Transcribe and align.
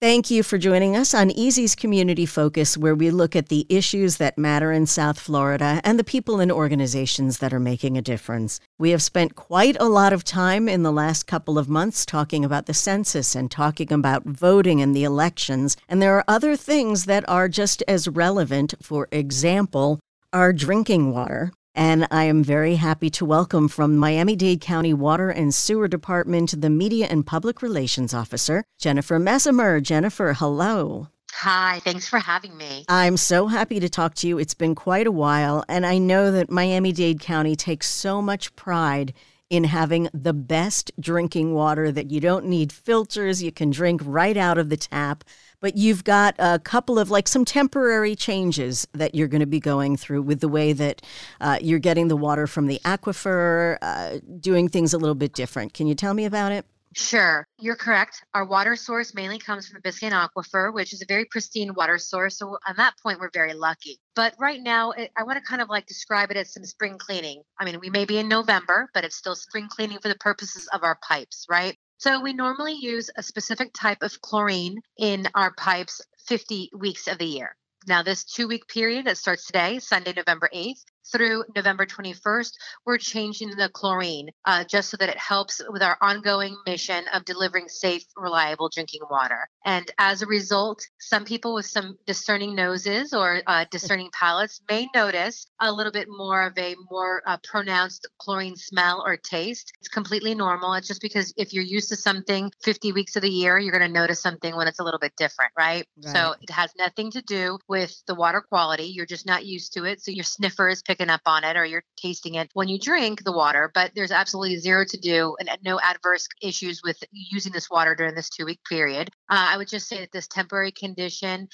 Thank 0.00 0.30
you 0.30 0.42
for 0.42 0.56
joining 0.56 0.96
us 0.96 1.12
on 1.12 1.30
Easy's 1.30 1.74
Community 1.74 2.24
Focus, 2.24 2.78
where 2.78 2.94
we 2.94 3.10
look 3.10 3.36
at 3.36 3.50
the 3.50 3.66
issues 3.68 4.16
that 4.16 4.38
matter 4.38 4.72
in 4.72 4.86
South 4.86 5.20
Florida 5.20 5.78
and 5.84 5.98
the 5.98 6.04
people 6.04 6.40
and 6.40 6.50
organizations 6.50 7.36
that 7.36 7.52
are 7.52 7.60
making 7.60 7.98
a 7.98 8.02
difference. 8.02 8.60
We 8.78 8.92
have 8.92 9.02
spent 9.02 9.34
quite 9.34 9.76
a 9.78 9.90
lot 9.90 10.14
of 10.14 10.24
time 10.24 10.70
in 10.70 10.84
the 10.84 10.90
last 10.90 11.26
couple 11.26 11.58
of 11.58 11.68
months 11.68 12.06
talking 12.06 12.46
about 12.46 12.64
the 12.64 12.72
census 12.72 13.34
and 13.34 13.50
talking 13.50 13.92
about 13.92 14.24
voting 14.24 14.80
and 14.80 14.96
the 14.96 15.04
elections, 15.04 15.76
and 15.86 16.00
there 16.00 16.16
are 16.16 16.24
other 16.26 16.56
things 16.56 17.04
that 17.04 17.28
are 17.28 17.50
just 17.50 17.82
as 17.86 18.08
relevant. 18.08 18.72
For 18.80 19.06
example, 19.12 20.00
our 20.32 20.54
drinking 20.54 21.12
water. 21.12 21.52
And 21.80 22.06
I 22.10 22.24
am 22.24 22.44
very 22.44 22.74
happy 22.74 23.08
to 23.08 23.24
welcome 23.24 23.66
from 23.66 23.96
Miami 23.96 24.36
Dade 24.36 24.60
County 24.60 24.92
Water 24.92 25.30
and 25.30 25.54
Sewer 25.54 25.88
Department 25.88 26.60
the 26.60 26.68
Media 26.68 27.06
and 27.06 27.26
Public 27.26 27.62
Relations 27.62 28.12
Officer, 28.12 28.64
Jennifer 28.78 29.18
Messemer. 29.18 29.80
Jennifer, 29.80 30.34
hello. 30.34 31.08
Hi, 31.32 31.80
thanks 31.82 32.06
for 32.06 32.18
having 32.18 32.54
me. 32.58 32.84
I'm 32.90 33.16
so 33.16 33.46
happy 33.46 33.80
to 33.80 33.88
talk 33.88 34.14
to 34.16 34.28
you. 34.28 34.38
It's 34.38 34.52
been 34.52 34.74
quite 34.74 35.06
a 35.06 35.10
while, 35.10 35.64
and 35.70 35.86
I 35.86 35.96
know 35.96 36.30
that 36.32 36.50
Miami 36.50 36.92
Dade 36.92 37.20
County 37.20 37.56
takes 37.56 37.88
so 37.88 38.20
much 38.20 38.54
pride 38.56 39.14
in 39.50 39.64
having 39.64 40.08
the 40.14 40.32
best 40.32 40.92
drinking 41.00 41.54
water 41.54 41.90
that 41.90 42.10
you 42.10 42.20
don't 42.20 42.46
need 42.46 42.72
filters, 42.72 43.42
you 43.42 43.50
can 43.50 43.70
drink 43.70 44.00
right 44.04 44.36
out 44.36 44.58
of 44.58 44.68
the 44.68 44.76
tap 44.76 45.24
but 45.60 45.76
you've 45.76 46.04
got 46.04 46.34
a 46.38 46.58
couple 46.58 46.98
of 46.98 47.10
like 47.10 47.28
some 47.28 47.44
temporary 47.44 48.16
changes 48.16 48.86
that 48.92 49.14
you're 49.14 49.28
going 49.28 49.40
to 49.40 49.46
be 49.46 49.60
going 49.60 49.96
through 49.96 50.22
with 50.22 50.40
the 50.40 50.48
way 50.48 50.72
that 50.72 51.02
uh, 51.40 51.58
you're 51.60 51.78
getting 51.78 52.08
the 52.08 52.16
water 52.16 52.46
from 52.46 52.66
the 52.66 52.80
aquifer, 52.84 53.78
uh, 53.82 54.18
doing 54.40 54.68
things 54.68 54.92
a 54.92 54.98
little 54.98 55.14
bit 55.14 55.32
different. 55.32 55.74
Can 55.74 55.86
you 55.86 55.94
tell 55.94 56.14
me 56.14 56.24
about 56.24 56.52
it? 56.52 56.66
Sure, 56.96 57.46
you're 57.60 57.76
correct. 57.76 58.24
Our 58.34 58.44
water 58.44 58.74
source 58.74 59.14
mainly 59.14 59.38
comes 59.38 59.68
from 59.68 59.80
the 59.80 59.88
Biscayne 59.88 60.10
Aquifer, 60.10 60.74
which 60.74 60.92
is 60.92 61.00
a 61.02 61.06
very 61.06 61.24
pristine 61.24 61.72
water 61.74 61.98
source. 61.98 62.38
So, 62.38 62.58
on 62.66 62.74
that 62.78 62.94
point, 63.00 63.20
we're 63.20 63.30
very 63.32 63.54
lucky. 63.54 64.00
But 64.16 64.34
right 64.40 64.60
now, 64.60 64.90
it, 64.90 65.12
I 65.16 65.22
want 65.22 65.38
to 65.38 65.44
kind 65.48 65.62
of 65.62 65.68
like 65.68 65.86
describe 65.86 66.32
it 66.32 66.36
as 66.36 66.52
some 66.52 66.64
spring 66.64 66.98
cleaning. 66.98 67.42
I 67.60 67.64
mean, 67.64 67.78
we 67.78 67.90
may 67.90 68.06
be 68.06 68.18
in 68.18 68.28
November, 68.28 68.90
but 68.92 69.04
it's 69.04 69.14
still 69.14 69.36
spring 69.36 69.68
cleaning 69.70 70.00
for 70.00 70.08
the 70.08 70.16
purposes 70.16 70.68
of 70.72 70.82
our 70.82 70.98
pipes, 71.08 71.46
right? 71.48 71.76
So 72.00 72.18
we 72.18 72.32
normally 72.32 72.72
use 72.72 73.10
a 73.14 73.22
specific 73.22 73.74
type 73.74 74.02
of 74.02 74.22
chlorine 74.22 74.80
in 74.96 75.28
our 75.34 75.52
pipes 75.52 76.00
50 76.28 76.70
weeks 76.74 77.06
of 77.06 77.18
the 77.18 77.26
year. 77.26 77.54
Now, 77.86 78.02
this 78.02 78.24
two 78.24 78.48
week 78.48 78.66
period 78.68 79.04
that 79.04 79.18
starts 79.18 79.44
today, 79.44 79.80
Sunday, 79.80 80.14
November 80.16 80.48
8th, 80.50 80.82
through 81.10 81.44
November 81.54 81.86
21st, 81.86 82.52
we're 82.86 82.98
changing 82.98 83.50
the 83.50 83.68
chlorine 83.68 84.30
uh, 84.44 84.64
just 84.64 84.90
so 84.90 84.96
that 84.96 85.08
it 85.08 85.18
helps 85.18 85.60
with 85.68 85.82
our 85.82 85.96
ongoing 86.00 86.56
mission 86.66 87.04
of 87.12 87.24
delivering 87.24 87.68
safe, 87.68 88.04
reliable 88.16 88.68
drinking 88.68 89.02
water. 89.10 89.48
And 89.64 89.90
as 89.98 90.22
a 90.22 90.26
result, 90.26 90.82
some 90.98 91.24
people 91.24 91.54
with 91.54 91.66
some 91.66 91.96
discerning 92.06 92.54
noses 92.54 93.12
or 93.12 93.42
uh, 93.46 93.64
discerning 93.70 94.10
palates 94.12 94.60
may 94.68 94.88
notice 94.94 95.46
a 95.60 95.72
little 95.72 95.92
bit 95.92 96.08
more 96.08 96.42
of 96.42 96.56
a 96.58 96.76
more 96.90 97.22
uh, 97.26 97.36
pronounced 97.44 98.08
chlorine 98.18 98.56
smell 98.56 99.02
or 99.04 99.16
taste. 99.16 99.72
It's 99.80 99.88
completely 99.88 100.34
normal. 100.34 100.74
It's 100.74 100.88
just 100.88 101.02
because 101.02 101.32
if 101.36 101.52
you're 101.52 101.64
used 101.64 101.88
to 101.90 101.96
something 101.96 102.50
50 102.62 102.92
weeks 102.92 103.16
of 103.16 103.22
the 103.22 103.30
year, 103.30 103.58
you're 103.58 103.76
going 103.76 103.86
to 103.86 104.00
notice 104.00 104.20
something 104.20 104.54
when 104.56 104.68
it's 104.68 104.80
a 104.80 104.84
little 104.84 105.00
bit 105.00 105.12
different, 105.16 105.52
right? 105.56 105.86
right? 106.04 106.14
So 106.14 106.34
it 106.40 106.50
has 106.50 106.72
nothing 106.76 107.10
to 107.12 107.22
do 107.22 107.58
with 107.68 107.94
the 108.06 108.14
water 108.14 108.40
quality. 108.40 108.84
You're 108.84 109.06
just 109.06 109.26
not 109.26 109.44
used 109.44 109.74
to 109.74 109.84
it. 109.84 110.02
So 110.02 110.10
your 110.10 110.24
sniffer 110.24 110.68
is 110.68 110.82
picking 110.82 110.99
up 111.08 111.22
on 111.24 111.44
it 111.44 111.56
or 111.56 111.64
you're 111.64 111.84
tasting 111.96 112.34
it 112.34 112.50
when 112.52 112.68
you 112.68 112.78
drink 112.78 113.24
the 113.24 113.32
water, 113.32 113.70
but 113.72 113.92
there's 113.94 114.10
absolutely 114.10 114.58
zero 114.58 114.84
to 114.84 114.98
do 114.98 115.36
and 115.40 115.48
no 115.62 115.80
adverse 115.80 116.28
issues 116.42 116.82
with 116.82 116.98
using 117.12 117.52
this 117.52 117.70
water 117.70 117.94
during 117.94 118.14
this 118.14 118.28
two 118.28 118.44
week 118.44 118.60
period. 118.68 119.08
Uh, 119.30 119.48
I 119.52 119.56
would 119.56 119.68
just 119.68 119.88
say 119.88 120.00
that 120.00 120.12
this 120.12 120.28
temporary 120.28 120.72
condition 120.72 121.48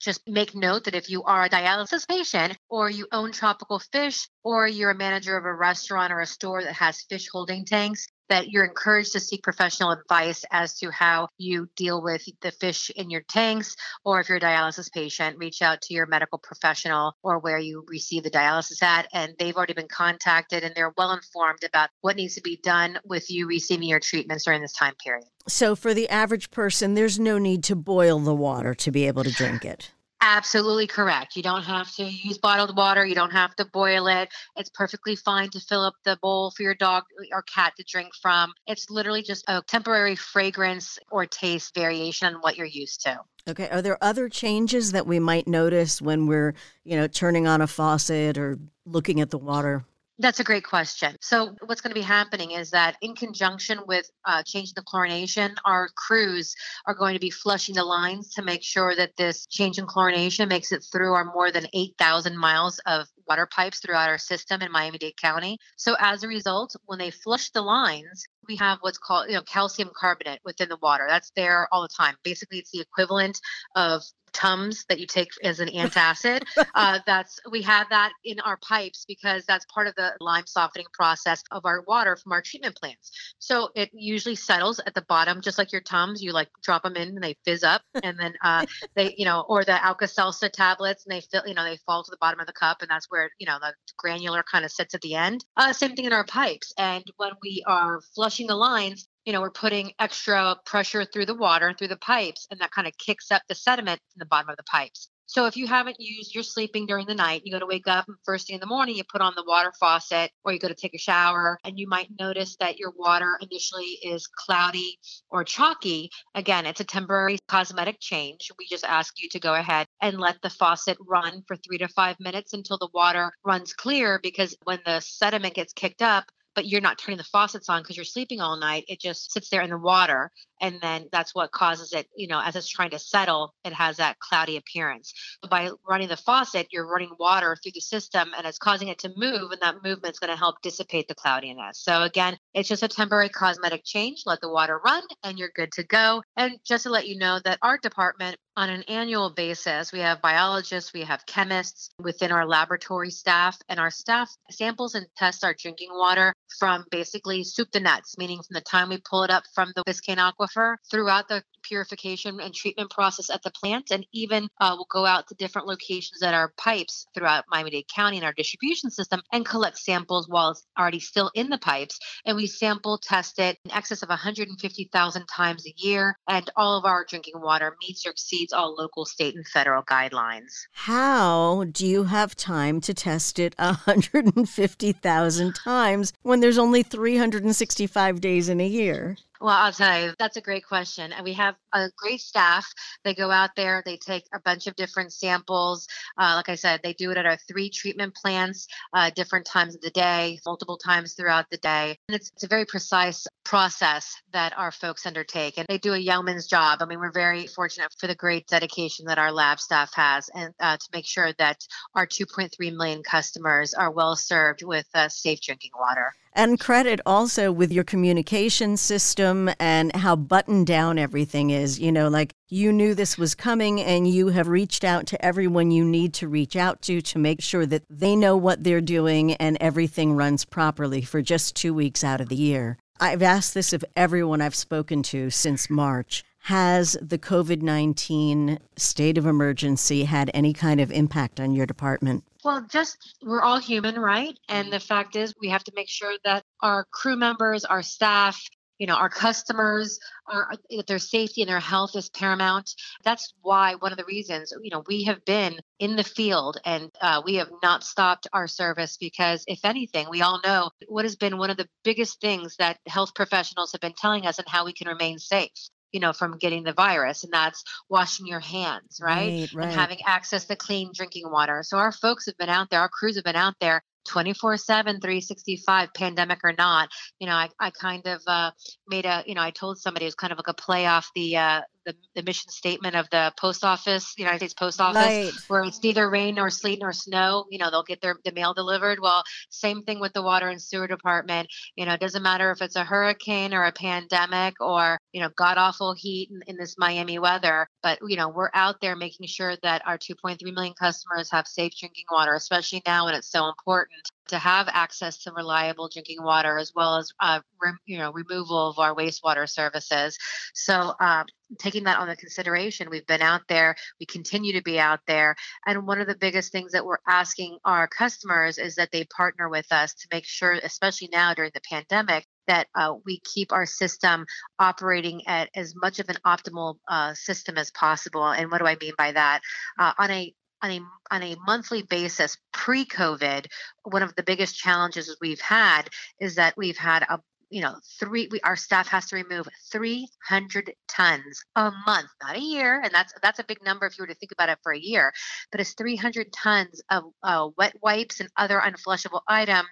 just 0.00 0.20
make 0.28 0.54
note 0.54 0.84
that 0.84 0.94
if 0.94 1.10
you 1.10 1.22
are 1.24 1.44
a 1.44 1.50
dialysis 1.50 2.06
patient 2.06 2.56
or 2.68 2.88
you 2.88 3.06
own 3.12 3.32
tropical 3.32 3.78
fish 3.78 4.28
or 4.44 4.68
you're 4.68 4.90
a 4.90 4.94
manager 4.94 5.36
of 5.36 5.44
a 5.44 5.52
restaurant 5.52 6.12
or 6.12 6.20
a 6.20 6.26
store 6.26 6.62
that 6.62 6.74
has 6.74 7.02
fish 7.08 7.28
holding 7.32 7.64
tanks, 7.64 8.06
that 8.28 8.50
you're 8.50 8.64
encouraged 8.64 9.12
to 9.12 9.20
seek 9.20 9.42
professional 9.42 9.90
advice 9.90 10.44
as 10.50 10.78
to 10.78 10.90
how 10.90 11.28
you 11.38 11.68
deal 11.76 12.02
with 12.02 12.22
the 12.40 12.50
fish 12.50 12.90
in 12.96 13.10
your 13.10 13.22
tanks, 13.28 13.76
or 14.04 14.20
if 14.20 14.28
you're 14.28 14.38
a 14.38 14.40
dialysis 14.40 14.90
patient, 14.92 15.38
reach 15.38 15.62
out 15.62 15.82
to 15.82 15.94
your 15.94 16.06
medical 16.06 16.38
professional 16.38 17.14
or 17.22 17.38
where 17.38 17.58
you 17.58 17.84
receive 17.88 18.22
the 18.22 18.30
dialysis 18.30 18.82
at. 18.82 19.08
And 19.12 19.34
they've 19.38 19.56
already 19.56 19.74
been 19.74 19.88
contacted 19.88 20.62
and 20.62 20.74
they're 20.74 20.94
well 20.96 21.12
informed 21.12 21.64
about 21.64 21.90
what 22.00 22.16
needs 22.16 22.34
to 22.34 22.42
be 22.42 22.58
done 22.62 22.98
with 23.04 23.30
you 23.30 23.46
receiving 23.46 23.88
your 23.88 24.00
treatments 24.00 24.44
during 24.44 24.62
this 24.62 24.72
time 24.72 24.94
period. 25.02 25.24
So, 25.48 25.76
for 25.76 25.94
the 25.94 26.08
average 26.08 26.50
person, 26.50 26.94
there's 26.94 27.20
no 27.20 27.38
need 27.38 27.62
to 27.64 27.76
boil 27.76 28.18
the 28.18 28.34
water 28.34 28.74
to 28.74 28.90
be 28.90 29.06
able 29.06 29.22
to 29.22 29.30
drink 29.30 29.64
it. 29.64 29.92
Absolutely 30.28 30.88
correct. 30.88 31.36
You 31.36 31.42
don't 31.44 31.62
have 31.62 31.94
to 31.94 32.04
use 32.04 32.36
bottled 32.36 32.76
water. 32.76 33.06
You 33.06 33.14
don't 33.14 33.30
have 33.30 33.54
to 33.56 33.64
boil 33.64 34.08
it. 34.08 34.28
It's 34.56 34.68
perfectly 34.68 35.14
fine 35.14 35.50
to 35.50 35.60
fill 35.60 35.82
up 35.84 35.94
the 36.04 36.18
bowl 36.20 36.50
for 36.50 36.64
your 36.64 36.74
dog 36.74 37.04
or 37.30 37.42
cat 37.42 37.74
to 37.76 37.84
drink 37.84 38.12
from. 38.20 38.52
It's 38.66 38.90
literally 38.90 39.22
just 39.22 39.44
a 39.46 39.62
temporary 39.62 40.16
fragrance 40.16 40.98
or 41.12 41.26
taste 41.26 41.76
variation 41.76 42.34
on 42.34 42.40
what 42.40 42.56
you're 42.56 42.66
used 42.66 43.02
to. 43.02 43.20
Okay. 43.48 43.68
Are 43.70 43.80
there 43.80 44.02
other 44.02 44.28
changes 44.28 44.90
that 44.90 45.06
we 45.06 45.20
might 45.20 45.46
notice 45.46 46.02
when 46.02 46.26
we're, 46.26 46.54
you 46.82 46.96
know, 46.96 47.06
turning 47.06 47.46
on 47.46 47.60
a 47.60 47.68
faucet 47.68 48.36
or 48.36 48.58
looking 48.84 49.20
at 49.20 49.30
the 49.30 49.38
water? 49.38 49.84
That's 50.18 50.40
a 50.40 50.44
great 50.44 50.64
question. 50.64 51.14
So, 51.20 51.54
what's 51.66 51.82
going 51.82 51.90
to 51.90 52.00
be 52.00 52.00
happening 52.00 52.52
is 52.52 52.70
that, 52.70 52.96
in 53.02 53.14
conjunction 53.14 53.80
with 53.86 54.10
uh, 54.24 54.42
changing 54.46 54.72
the 54.74 54.82
chlorination, 54.82 55.54
our 55.66 55.90
crews 55.94 56.54
are 56.86 56.94
going 56.94 57.12
to 57.12 57.20
be 57.20 57.28
flushing 57.28 57.74
the 57.74 57.84
lines 57.84 58.32
to 58.34 58.42
make 58.42 58.62
sure 58.62 58.96
that 58.96 59.14
this 59.18 59.44
change 59.46 59.76
in 59.78 59.86
chlorination 59.86 60.48
makes 60.48 60.72
it 60.72 60.82
through 60.90 61.12
our 61.12 61.26
more 61.26 61.52
than 61.52 61.66
8,000 61.74 62.38
miles 62.38 62.78
of 62.86 63.06
water 63.28 63.46
pipes 63.46 63.80
throughout 63.80 64.08
our 64.08 64.16
system 64.16 64.62
in 64.62 64.72
Miami 64.72 64.96
Dade 64.96 65.20
County. 65.20 65.58
So, 65.76 65.96
as 66.00 66.22
a 66.22 66.28
result, 66.28 66.74
when 66.86 66.98
they 66.98 67.10
flush 67.10 67.50
the 67.50 67.60
lines, 67.60 68.24
we 68.48 68.56
have 68.56 68.78
what's 68.80 68.98
called 68.98 69.28
you 69.28 69.34
know 69.34 69.42
calcium 69.42 69.90
carbonate 69.94 70.40
within 70.44 70.68
the 70.68 70.78
water 70.80 71.04
that's 71.08 71.32
there 71.34 71.68
all 71.72 71.82
the 71.82 71.88
time 71.88 72.14
basically 72.22 72.58
it's 72.58 72.70
the 72.70 72.80
equivalent 72.80 73.40
of 73.74 74.02
Tums 74.36 74.84
that 74.90 75.00
you 75.00 75.06
take 75.06 75.30
as 75.42 75.60
an 75.60 75.68
antacid. 75.74 76.42
uh, 76.74 76.98
that's 77.06 77.40
we 77.50 77.62
have 77.62 77.88
that 77.88 78.12
in 78.24 78.38
our 78.40 78.58
pipes 78.58 79.04
because 79.08 79.44
that's 79.46 79.64
part 79.66 79.86
of 79.86 79.94
the 79.94 80.12
lime 80.20 80.46
softening 80.46 80.86
process 80.92 81.42
of 81.50 81.64
our 81.64 81.82
water 81.88 82.16
from 82.16 82.32
our 82.32 82.42
treatment 82.42 82.76
plants. 82.76 83.10
So 83.38 83.70
it 83.74 83.90
usually 83.94 84.36
settles 84.36 84.78
at 84.86 84.94
the 84.94 85.02
bottom, 85.08 85.40
just 85.40 85.56
like 85.56 85.72
your 85.72 85.80
Tums. 85.80 86.22
You 86.22 86.32
like 86.32 86.48
drop 86.62 86.82
them 86.82 86.96
in 86.96 87.08
and 87.08 87.22
they 87.22 87.36
fizz 87.44 87.64
up, 87.64 87.82
and 88.02 88.18
then 88.18 88.34
uh, 88.44 88.66
they, 88.94 89.14
you 89.16 89.24
know, 89.24 89.44
or 89.48 89.64
the 89.64 89.82
Alka-Seltzer 89.84 90.50
tablets, 90.50 91.06
and 91.06 91.16
they 91.16 91.22
fill, 91.22 91.42
you 91.46 91.54
know, 91.54 91.64
they 91.64 91.78
fall 91.86 92.04
to 92.04 92.10
the 92.10 92.18
bottom 92.20 92.40
of 92.40 92.46
the 92.46 92.52
cup, 92.52 92.82
and 92.82 92.90
that's 92.90 93.06
where 93.08 93.30
you 93.38 93.46
know 93.46 93.58
the 93.60 93.72
granular 93.96 94.44
kind 94.50 94.64
of 94.64 94.70
sits 94.70 94.94
at 94.94 95.00
the 95.00 95.14
end. 95.14 95.44
Uh, 95.56 95.72
same 95.72 95.96
thing 95.96 96.04
in 96.04 96.12
our 96.12 96.24
pipes, 96.24 96.74
and 96.76 97.04
when 97.16 97.32
we 97.42 97.62
are 97.66 98.00
flushing 98.14 98.46
the 98.46 98.54
lines, 98.54 99.08
you 99.26 99.32
know, 99.32 99.40
we're 99.40 99.50
putting 99.50 99.92
extra 99.98 100.56
pressure 100.64 101.04
through 101.04 101.26
the 101.26 101.34
water, 101.34 101.74
through 101.76 101.88
the 101.88 101.96
pipes, 101.96 102.46
and 102.50 102.60
that 102.60 102.70
kind 102.70 102.86
of 102.86 102.96
kicks 102.96 103.32
up 103.32 103.42
the 103.48 103.54
sediment 103.56 104.00
in 104.14 104.20
the 104.20 104.26
bottom 104.26 104.48
of 104.48 104.56
the 104.56 104.62
pipes. 104.62 105.08
So 105.28 105.46
if 105.46 105.56
you 105.56 105.66
haven't 105.66 105.96
used, 105.98 106.32
you're 106.34 106.44
sleeping 106.44 106.86
during 106.86 107.06
the 107.06 107.14
night, 107.14 107.42
you 107.44 107.50
go 107.50 107.58
to 107.58 107.66
wake 107.66 107.88
up 107.88 108.06
and 108.06 108.16
first 108.24 108.46
thing 108.46 108.54
in 108.54 108.60
the 108.60 108.66
morning, 108.66 108.94
you 108.94 109.02
put 109.02 109.20
on 109.20 109.32
the 109.34 109.44
water 109.44 109.72
faucet 109.78 110.30
or 110.44 110.52
you 110.52 110.60
go 110.60 110.68
to 110.68 110.74
take 110.74 110.94
a 110.94 110.98
shower 110.98 111.58
and 111.64 111.80
you 111.80 111.88
might 111.88 112.08
notice 112.16 112.56
that 112.60 112.78
your 112.78 112.92
water 112.96 113.36
initially 113.40 113.98
is 114.04 114.28
cloudy 114.28 115.00
or 115.28 115.42
chalky. 115.42 116.10
Again, 116.36 116.64
it's 116.64 116.80
a 116.80 116.84
temporary 116.84 117.38
cosmetic 117.48 117.96
change. 117.98 118.52
We 118.56 118.68
just 118.68 118.84
ask 118.84 119.20
you 119.20 119.28
to 119.30 119.40
go 119.40 119.54
ahead 119.54 119.88
and 120.00 120.20
let 120.20 120.40
the 120.42 120.50
faucet 120.50 120.96
run 121.04 121.42
for 121.48 121.56
three 121.56 121.78
to 121.78 121.88
five 121.88 122.20
minutes 122.20 122.52
until 122.52 122.78
the 122.78 122.88
water 122.94 123.32
runs 123.44 123.72
clear 123.72 124.20
because 124.22 124.56
when 124.62 124.78
the 124.86 125.00
sediment 125.00 125.54
gets 125.54 125.72
kicked 125.72 126.02
up, 126.02 126.26
but 126.56 126.66
you're 126.66 126.80
not 126.80 126.98
turning 126.98 127.18
the 127.18 127.24
faucets 127.24 127.68
on 127.68 127.82
because 127.82 127.96
you're 127.96 128.04
sleeping 128.04 128.40
all 128.40 128.56
night. 128.56 128.86
It 128.88 128.98
just 128.98 129.30
sits 129.32 129.50
there 129.50 129.60
in 129.60 129.70
the 129.70 129.78
water. 129.78 130.32
And 130.60 130.80
then 130.80 131.06
that's 131.12 131.34
what 131.34 131.52
causes 131.52 131.92
it, 131.92 132.08
you 132.16 132.28
know, 132.28 132.40
as 132.40 132.56
it's 132.56 132.68
trying 132.68 132.90
to 132.90 132.98
settle, 132.98 133.54
it 133.64 133.72
has 133.72 133.98
that 133.98 134.18
cloudy 134.18 134.56
appearance. 134.56 135.12
But 135.42 135.50
by 135.50 135.70
running 135.88 136.08
the 136.08 136.16
faucet, 136.16 136.68
you're 136.70 136.88
running 136.88 137.12
water 137.18 137.56
through 137.62 137.72
the 137.74 137.80
system 137.80 138.30
and 138.36 138.46
it's 138.46 138.58
causing 138.58 138.88
it 138.88 138.98
to 139.00 139.12
move. 139.16 139.50
And 139.52 139.60
that 139.60 139.82
movement 139.84 140.14
is 140.14 140.18
going 140.18 140.32
to 140.32 140.38
help 140.38 140.62
dissipate 140.62 141.08
the 141.08 141.14
cloudiness. 141.14 141.78
So 141.78 142.02
again, 142.02 142.38
it's 142.54 142.68
just 142.68 142.82
a 142.82 142.88
temporary 142.88 143.28
cosmetic 143.28 143.82
change. 143.84 144.22
Let 144.26 144.40
the 144.40 144.50
water 144.50 144.80
run 144.84 145.02
and 145.22 145.38
you're 145.38 145.50
good 145.54 145.72
to 145.72 145.82
go. 145.82 146.22
And 146.36 146.58
just 146.64 146.84
to 146.84 146.90
let 146.90 147.06
you 147.06 147.18
know 147.18 147.40
that 147.44 147.58
our 147.62 147.78
department 147.78 148.38
on 148.56 148.70
an 148.70 148.82
annual 148.84 149.28
basis, 149.30 149.92
we 149.92 149.98
have 149.98 150.22
biologists, 150.22 150.94
we 150.94 151.02
have 151.02 151.26
chemists 151.26 151.90
within 152.02 152.32
our 152.32 152.46
laboratory 152.46 153.10
staff, 153.10 153.58
and 153.68 153.78
our 153.78 153.90
staff 153.90 154.34
samples 154.50 154.94
and 154.94 155.06
tests 155.14 155.44
our 155.44 155.54
drinking 155.54 155.90
water 155.92 156.32
from 156.58 156.86
basically 156.90 157.44
soup 157.44 157.70
to 157.72 157.80
nuts, 157.80 158.16
meaning 158.16 158.38
from 158.38 158.54
the 158.54 158.62
time 158.62 158.88
we 158.88 158.98
pull 158.98 159.24
it 159.24 159.30
up 159.30 159.44
from 159.54 159.72
the 159.76 159.82
Biscayne 159.84 160.16
Aquifer 160.16 160.45
aquifer 160.46 160.76
throughout 160.90 161.28
the 161.28 161.42
purification 161.62 162.40
and 162.40 162.54
treatment 162.54 162.90
process 162.90 163.30
at 163.30 163.42
the 163.42 163.50
plant, 163.50 163.90
and 163.90 164.06
even 164.12 164.48
uh, 164.60 164.74
we'll 164.76 164.86
go 164.90 165.04
out 165.04 165.26
to 165.28 165.34
different 165.34 165.66
locations 165.66 166.22
at 166.22 166.34
our 166.34 166.52
pipes 166.56 167.06
throughout 167.14 167.44
Miami-Dade 167.50 167.88
County 167.94 168.18
in 168.18 168.24
our 168.24 168.32
distribution 168.32 168.90
system 168.90 169.20
and 169.32 169.44
collect 169.44 169.78
samples 169.78 170.28
while 170.28 170.50
it's 170.50 170.64
already 170.78 171.00
still 171.00 171.30
in 171.34 171.48
the 171.48 171.58
pipes. 171.58 171.98
And 172.24 172.36
we 172.36 172.46
sample 172.46 172.98
test 172.98 173.38
it 173.38 173.58
in 173.64 173.70
excess 173.72 174.02
of 174.02 174.08
150,000 174.08 175.26
times 175.26 175.66
a 175.66 175.74
year, 175.76 176.16
and 176.28 176.48
all 176.56 176.78
of 176.78 176.84
our 176.84 177.04
drinking 177.08 177.40
water 177.40 177.76
meets 177.80 178.06
or 178.06 178.10
exceeds 178.10 178.52
all 178.52 178.74
local, 178.74 179.04
state, 179.04 179.34
and 179.34 179.46
federal 179.46 179.82
guidelines. 179.82 180.66
How 180.72 181.64
do 181.72 181.86
you 181.86 182.04
have 182.04 182.36
time 182.36 182.80
to 182.82 182.94
test 182.94 183.38
it 183.38 183.54
150,000 183.58 185.54
times 185.54 186.12
when 186.22 186.40
there's 186.40 186.58
only 186.58 186.82
365 186.82 188.20
days 188.20 188.48
in 188.48 188.60
a 188.60 188.66
year? 188.66 189.16
Well, 189.40 189.54
I'll 189.54 189.72
tell 189.72 190.00
you, 190.00 190.14
that's 190.18 190.36
a 190.36 190.40
great 190.40 190.66
question. 190.66 191.12
And 191.12 191.24
we 191.24 191.34
have 191.34 191.56
a 191.72 191.90
great 191.96 192.20
staff. 192.20 192.66
They 193.04 193.14
go 193.14 193.30
out 193.30 193.50
there, 193.56 193.82
they 193.84 193.96
take 193.96 194.24
a 194.34 194.40
bunch 194.40 194.66
of 194.66 194.76
different 194.76 195.12
samples. 195.12 195.86
Uh, 196.18 196.34
like 196.36 196.48
I 196.48 196.54
said, 196.54 196.80
they 196.82 196.94
do 196.94 197.10
it 197.10 197.16
at 197.16 197.26
our 197.26 197.38
three 197.48 197.70
treatment 197.70 198.14
plants, 198.14 198.66
uh, 198.92 199.10
different 199.10 199.46
times 199.46 199.74
of 199.74 199.80
the 199.80 199.90
day, 199.90 200.38
multiple 200.46 200.78
times 200.78 201.14
throughout 201.14 201.46
the 201.50 201.58
day. 201.58 201.98
And 202.08 202.16
it's, 202.16 202.30
it's 202.34 202.44
a 202.44 202.48
very 202.48 202.64
precise 202.64 203.26
process 203.46 204.20
that 204.32 204.52
our 204.58 204.72
folks 204.72 205.06
undertake. 205.06 205.56
And 205.56 205.66
they 205.68 205.78
do 205.78 205.92
a 205.92 205.98
yeoman's 205.98 206.48
job. 206.48 206.82
I 206.82 206.84
mean, 206.84 206.98
we're 206.98 207.12
very 207.12 207.46
fortunate 207.46 207.94
for 207.96 208.08
the 208.08 208.14
great 208.16 208.48
dedication 208.48 209.06
that 209.06 209.18
our 209.18 209.30
lab 209.30 209.60
staff 209.60 209.94
has 209.94 210.28
and 210.34 210.52
uh, 210.58 210.76
to 210.76 210.88
make 210.92 211.06
sure 211.06 211.32
that 211.38 211.64
our 211.94 212.08
2.3 212.08 212.50
million 212.76 213.04
customers 213.04 213.72
are 213.72 213.92
well 213.92 214.16
served 214.16 214.64
with 214.64 214.86
uh, 214.94 215.08
safe 215.08 215.40
drinking 215.40 215.70
water. 215.78 216.12
And 216.32 216.58
credit 216.58 217.00
also 217.06 217.52
with 217.52 217.72
your 217.72 217.84
communication 217.84 218.76
system 218.76 219.48
and 219.60 219.94
how 219.94 220.16
buttoned 220.16 220.66
down 220.66 220.98
everything 220.98 221.50
is. 221.50 221.78
You 221.78 221.92
know, 221.92 222.08
like 222.08 222.34
you 222.48 222.72
knew 222.72 222.94
this 222.94 223.16
was 223.16 223.36
coming 223.36 223.80
and 223.80 224.08
you 224.08 224.28
have 224.28 224.48
reached 224.48 224.82
out 224.82 225.06
to 225.06 225.24
everyone 225.24 225.70
you 225.70 225.84
need 225.84 226.12
to 226.14 226.26
reach 226.26 226.56
out 226.56 226.82
to 226.82 227.00
to 227.00 227.18
make 227.18 227.40
sure 227.40 227.64
that 227.66 227.84
they 227.88 228.16
know 228.16 228.36
what 228.36 228.64
they're 228.64 228.80
doing 228.80 229.34
and 229.34 229.56
everything 229.60 230.14
runs 230.14 230.44
properly 230.44 231.00
for 231.00 231.22
just 231.22 231.54
two 231.54 231.72
weeks 231.72 232.02
out 232.02 232.20
of 232.20 232.28
the 232.28 232.36
year. 232.36 232.76
I've 232.98 233.22
asked 233.22 233.54
this 233.54 233.72
of 233.72 233.84
everyone 233.94 234.40
I've 234.40 234.54
spoken 234.54 235.02
to 235.04 235.30
since 235.30 235.68
March. 235.68 236.24
Has 236.40 236.96
the 237.02 237.18
COVID 237.18 237.60
19 237.60 238.58
state 238.76 239.18
of 239.18 239.26
emergency 239.26 240.04
had 240.04 240.30
any 240.32 240.52
kind 240.52 240.80
of 240.80 240.92
impact 240.92 241.40
on 241.40 241.52
your 241.52 241.66
department? 241.66 242.24
Well, 242.44 242.64
just 242.70 243.16
we're 243.22 243.42
all 243.42 243.58
human, 243.58 243.98
right? 243.98 244.38
And 244.48 244.72
the 244.72 244.78
fact 244.78 245.16
is, 245.16 245.34
we 245.40 245.48
have 245.48 245.64
to 245.64 245.72
make 245.74 245.88
sure 245.88 246.14
that 246.24 246.44
our 246.60 246.84
crew 246.92 247.16
members, 247.16 247.64
our 247.64 247.82
staff, 247.82 248.40
you 248.78 248.86
know, 248.86 248.94
our 248.94 249.08
customers, 249.08 249.98
are, 250.26 250.52
their 250.86 250.98
safety 250.98 251.42
and 251.42 251.48
their 251.48 251.60
health 251.60 251.96
is 251.96 252.10
paramount. 252.10 252.74
That's 253.04 253.32
why 253.42 253.74
one 253.74 253.92
of 253.92 253.98
the 253.98 254.04
reasons, 254.04 254.52
you 254.62 254.70
know, 254.70 254.82
we 254.86 255.04
have 255.04 255.24
been 255.24 255.58
in 255.78 255.96
the 255.96 256.04
field 256.04 256.58
and 256.64 256.90
uh, 257.00 257.22
we 257.24 257.36
have 257.36 257.50
not 257.62 257.84
stopped 257.84 258.26
our 258.32 258.48
service 258.48 258.96
because, 258.98 259.44
if 259.46 259.64
anything, 259.64 260.08
we 260.10 260.22
all 260.22 260.40
know 260.44 260.70
what 260.88 261.04
has 261.04 261.16
been 261.16 261.38
one 261.38 261.50
of 261.50 261.56
the 261.56 261.68
biggest 261.84 262.20
things 262.20 262.56
that 262.58 262.78
health 262.86 263.14
professionals 263.14 263.72
have 263.72 263.80
been 263.80 263.94
telling 263.96 264.26
us 264.26 264.38
and 264.38 264.48
how 264.48 264.64
we 264.64 264.72
can 264.72 264.88
remain 264.88 265.18
safe 265.18 265.70
you 265.92 266.00
know, 266.00 266.12
from 266.12 266.36
getting 266.36 266.62
the 266.62 266.74
virus, 266.74 267.24
and 267.24 267.32
that's 267.32 267.64
washing 267.88 268.26
your 268.26 268.40
hands, 268.40 269.00
right? 269.00 269.30
Right, 269.30 269.48
right. 269.54 269.64
And 269.64 269.72
having 269.72 269.98
access 270.04 270.44
to 270.46 270.56
clean 270.56 270.90
drinking 270.94 271.30
water. 271.30 271.62
So 271.62 271.78
our 271.78 271.92
folks 271.92 272.26
have 272.26 272.36
been 272.36 272.50
out 272.50 272.68
there, 272.70 272.80
our 272.80 272.88
crews 272.90 273.14
have 273.14 273.24
been 273.24 273.36
out 273.36 273.54
there 273.60 273.82
24 274.06 274.56
7 274.56 275.00
365 275.00 275.88
pandemic 275.94 276.40
or 276.44 276.54
not 276.56 276.88
you 277.18 277.26
know 277.26 277.34
i, 277.34 277.48
I 277.60 277.70
kind 277.70 278.06
of 278.06 278.20
uh, 278.26 278.50
made 278.88 279.06
a 279.06 279.22
you 279.26 279.34
know 279.34 279.42
i 279.42 279.50
told 279.50 279.78
somebody 279.78 280.04
it 280.06 280.08
was 280.08 280.14
kind 280.14 280.32
of 280.32 280.38
like 280.38 280.48
a 280.48 280.54
play 280.54 280.86
off 280.86 281.08
the 281.14 281.36
uh, 281.36 281.60
the, 281.86 281.94
the 282.16 282.22
mission 282.22 282.50
statement 282.50 282.96
of 282.96 283.08
the 283.10 283.32
post 283.38 283.64
office 283.64 284.14
united 284.18 284.38
states 284.38 284.54
post 284.54 284.80
office 284.80 285.18
Right. 285.18 285.32
where 285.48 285.62
it's 285.62 285.82
neither 285.82 286.08
rain 286.10 286.34
nor 286.34 286.50
sleet 286.50 286.80
nor 286.80 286.92
snow 286.92 287.44
you 287.50 287.58
know 287.58 287.70
they'll 287.70 287.84
get 287.84 288.00
their 288.00 288.16
the 288.24 288.32
mail 288.32 288.54
delivered 288.54 288.98
well 289.00 289.22
same 289.50 289.82
thing 289.82 290.00
with 290.00 290.12
the 290.12 290.22
water 290.22 290.48
and 290.48 290.60
sewer 290.60 290.86
department 290.88 291.48
you 291.76 291.84
know 291.86 291.94
it 291.94 292.00
doesn't 292.00 292.22
matter 292.22 292.50
if 292.50 292.60
it's 292.62 292.76
a 292.76 292.84
hurricane 292.84 293.54
or 293.54 293.64
a 293.64 293.72
pandemic 293.72 294.54
or 294.60 294.98
you 295.12 295.20
know 295.20 295.30
god 295.36 295.58
awful 295.58 295.94
heat 295.96 296.30
in, 296.30 296.40
in 296.48 296.56
this 296.56 296.76
miami 296.78 297.18
weather 297.18 297.68
but 297.82 297.98
you 298.08 298.16
know 298.16 298.28
we're 298.28 298.50
out 298.54 298.80
there 298.80 298.96
making 298.96 299.26
sure 299.26 299.56
that 299.62 299.82
our 299.86 299.98
2.3 299.98 300.38
million 300.54 300.74
customers 300.78 301.30
have 301.30 301.46
safe 301.46 301.72
drinking 301.78 302.04
water 302.10 302.34
especially 302.34 302.82
now 302.86 303.04
when 303.06 303.14
it's 303.14 303.30
so 303.30 303.48
important 303.48 303.95
to 304.28 304.38
have 304.38 304.68
access 304.70 305.18
to 305.18 305.32
reliable 305.32 305.88
drinking 305.88 306.22
water 306.22 306.58
as 306.58 306.72
well 306.74 306.96
as 306.96 307.12
uh, 307.20 307.40
you 307.86 307.98
know 307.98 308.12
removal 308.12 308.70
of 308.70 308.78
our 308.78 308.94
wastewater 308.94 309.48
services. 309.48 310.18
So 310.54 310.94
uh, 311.00 311.24
taking 311.58 311.84
that 311.84 311.98
on 311.98 312.08
the 312.08 312.16
consideration 312.16 312.90
we've 312.90 313.06
been 313.06 313.22
out 313.22 313.42
there 313.48 313.76
we 314.00 314.06
continue 314.06 314.52
to 314.52 314.62
be 314.62 314.80
out 314.80 315.00
there 315.06 315.36
and 315.64 315.86
one 315.86 316.00
of 316.00 316.08
the 316.08 316.16
biggest 316.16 316.50
things 316.50 316.72
that 316.72 316.84
we're 316.84 316.98
asking 317.06 317.56
our 317.64 317.86
customers 317.86 318.58
is 318.58 318.74
that 318.74 318.90
they 318.90 319.04
partner 319.04 319.48
with 319.48 319.70
us 319.70 319.94
to 319.94 320.08
make 320.12 320.24
sure 320.24 320.52
especially 320.64 321.08
now 321.12 321.32
during 321.34 321.52
the 321.54 321.60
pandemic 321.70 322.26
that 322.46 322.66
uh, 322.74 322.94
we 323.04 323.20
keep 323.20 323.52
our 323.52 323.66
system 323.66 324.24
operating 324.58 325.26
at 325.26 325.48
as 325.54 325.74
much 325.76 325.98
of 325.98 326.08
an 326.08 326.16
optimal 326.24 326.76
uh, 326.88 327.12
system 327.14 327.58
as 327.58 327.70
possible. 327.72 328.26
And 328.28 328.50
what 328.50 328.58
do 328.58 328.66
i 328.66 328.76
mean 328.80 328.92
by 328.96 329.12
that? 329.12 329.40
Uh, 329.78 329.92
on 329.98 330.10
a 330.10 330.34
on 330.62 330.70
a 330.70 330.80
on 331.10 331.22
a 331.22 331.36
monthly 331.46 331.82
basis 331.82 332.36
pre-COVID, 332.52 333.46
one 333.84 334.02
of 334.02 334.14
the 334.16 334.22
biggest 334.22 334.56
challenges 334.56 335.16
we've 335.20 335.40
had 335.40 335.82
is 336.20 336.34
that 336.36 336.54
we've 336.56 336.78
had 336.78 337.02
a 337.02 337.20
you 337.50 337.60
know 337.62 337.74
three 338.00 338.28
we, 338.30 338.40
our 338.40 338.56
staff 338.56 338.88
has 338.88 339.06
to 339.06 339.16
remove 339.16 339.46
300 339.72 340.72
tons 340.88 341.44
a 341.54 341.70
month 341.86 342.08
not 342.22 342.36
a 342.36 342.40
year 342.40 342.80
and 342.82 342.92
that's 342.92 343.12
that's 343.22 343.38
a 343.38 343.44
big 343.44 343.62
number 343.64 343.86
if 343.86 343.96
you 343.98 344.02
were 344.02 344.08
to 344.08 344.14
think 344.14 344.32
about 344.32 344.48
it 344.48 344.58
for 344.62 344.72
a 344.72 344.78
year 344.78 345.12
but 345.52 345.60
it's 345.60 345.74
300 345.74 346.32
tons 346.32 346.82
of 346.90 347.04
uh, 347.22 347.48
wet 347.56 347.74
wipes 347.82 348.20
and 348.20 348.28
other 348.36 348.58
unflushable 348.60 349.20
items 349.28 349.66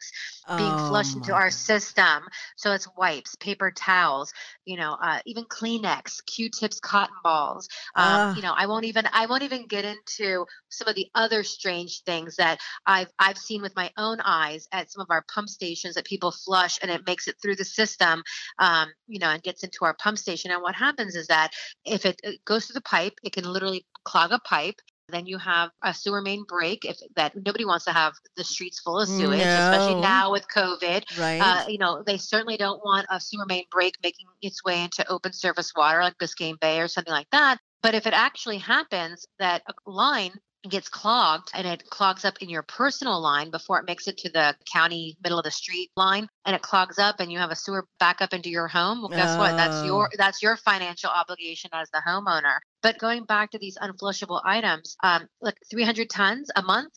being 0.57 0.75
Oh, 0.75 0.87
flushed 0.89 1.17
into 1.17 1.35
our 1.35 1.47
God. 1.47 1.53
system 1.53 2.23
so 2.57 2.73
it's 2.73 2.87
wipes 2.97 3.35
paper 3.37 3.73
towels 3.73 4.33
you 4.65 4.77
know 4.77 4.97
uh, 5.03 5.19
even 5.27 5.45
kleenex 5.45 6.25
q-tips 6.27 6.79
cotton 6.81 7.17
balls 7.25 7.69
um, 7.97 8.21
Ah. 8.21 8.35
you 8.37 8.43
know 8.43 8.55
i 8.57 8.67
won't 8.67 8.85
even 8.85 9.05
i 9.13 9.27
won't 9.27 9.43
even 9.43 9.67
get 9.67 9.85
into 9.85 10.47
some 10.69 10.87
of 10.89 10.95
the 10.95 11.09
other 11.15 11.43
strange 11.43 12.03
things 12.05 12.37
that 12.37 12.61
i've 12.87 13.09
i've 13.19 13.39
seen 13.39 13.63
with 13.63 13.75
my 13.75 13.91
own 13.97 14.19
eyes 14.21 14.69
at 14.73 14.91
some 14.93 15.01
of 15.01 15.09
our 15.11 15.25
pump 15.35 15.49
stations 15.49 15.95
that 15.95 16.05
people 16.05 16.31
flush 16.31 16.79
and 16.83 16.91
it 16.91 17.07
makes 17.07 17.27
it 17.27 17.35
through 17.43 17.57
the 17.57 17.64
system 17.65 18.23
um, 18.59 18.89
you 19.07 19.19
know 19.19 19.29
and 19.29 19.43
gets 19.43 19.65
into 19.65 19.79
our 19.83 19.95
pump 19.95 20.19
station 20.19 20.51
and 20.51 20.63
what 20.63 20.75
happens 20.75 21.15
is 21.15 21.27
that 21.27 21.53
if 21.85 22.07
it, 22.07 22.21
it 22.23 22.45
goes 22.45 22.67
through 22.67 22.75
the 22.75 22.81
pipe 22.83 23.15
it 23.23 23.33
can 23.33 23.45
literally 23.45 23.85
clog 24.05 24.33
a 24.33 24.39
pipe 24.41 24.77
then 25.11 25.27
you 25.27 25.37
have 25.37 25.71
a 25.83 25.93
sewer 25.93 26.23
main 26.23 26.45
break 26.49 26.85
if 26.85 26.97
that 27.15 27.35
nobody 27.37 27.65
wants 27.65 27.85
to 27.85 27.93
have 27.93 28.15
the 28.37 28.45
streets 28.45 28.81
full 28.81 28.99
of 28.99 29.09
sewage 29.09 29.39
especially 29.41 30.01
now 30.01 30.33
with 30.33 30.47
covid 30.55 31.05
Right. 31.19 31.41
uh, 31.41 31.65
you 31.69 31.79
know, 31.79 32.03
they 32.05 32.17
certainly 32.17 32.57
don't 32.57 32.85
want 32.85 33.07
a 33.11 33.21
sewer 33.21 33.47
main 33.47 33.65
break 33.71 33.95
making 34.03 34.27
its 34.43 34.65
way 34.65 34.83
into 34.83 35.07
open 35.09 35.33
surface 35.33 35.73
water 35.77 36.01
like 36.01 36.19
Biscayne 36.19 36.59
Bay 36.61 36.81
or 36.81 36.89
something 36.89 37.13
like 37.13 37.29
that. 37.33 37.59
But 37.83 37.95
if 37.95 38.07
it 38.07 38.15
actually 38.15 38.59
happens 38.59 39.27
that 39.39 39.63
a 39.69 39.91
line 39.91 40.33
gets 40.69 40.89
clogged 40.89 41.51
and 41.55 41.67
it 41.67 41.85
clogs 41.91 42.25
up 42.25 42.39
in 42.41 42.49
your 42.49 42.63
personal 42.63 43.21
line 43.21 43.51
before 43.51 43.79
it 43.79 43.87
makes 43.87 44.09
it 44.09 44.17
to 44.19 44.31
the 44.31 44.57
county 44.73 45.17
middle 45.23 45.39
of 45.39 45.45
the 45.45 45.51
street 45.51 45.91
line 45.97 46.27
and 46.47 46.55
it 46.55 46.63
clogs 46.63 46.99
up 46.99 47.21
and 47.21 47.31
you 47.33 47.39
have 47.39 47.51
a 47.51 47.57
sewer 47.57 47.87
backup 47.99 48.33
into 48.35 48.51
your 48.51 48.69
home 48.69 49.01
well 49.01 49.09
guess 49.09 49.37
what? 49.39 49.57
That's 49.57 49.81
Oh. 49.83 49.85
your 49.85 50.11
that's 50.17 50.43
your 50.43 50.57
financial 50.57 51.11
obligation 51.11 51.71
as 51.73 51.91
the 51.91 52.03
homeowner. 52.07 52.59
But 52.83 52.99
going 52.99 53.25
back 53.25 53.51
to 53.53 53.59
these 53.59 53.79
unflushable 53.79 54.43
items 54.45 54.97
um, 55.03 55.27
like 55.41 55.57
300 55.71 56.11
tons 56.11 56.51
a 56.55 56.63
month 56.63 56.93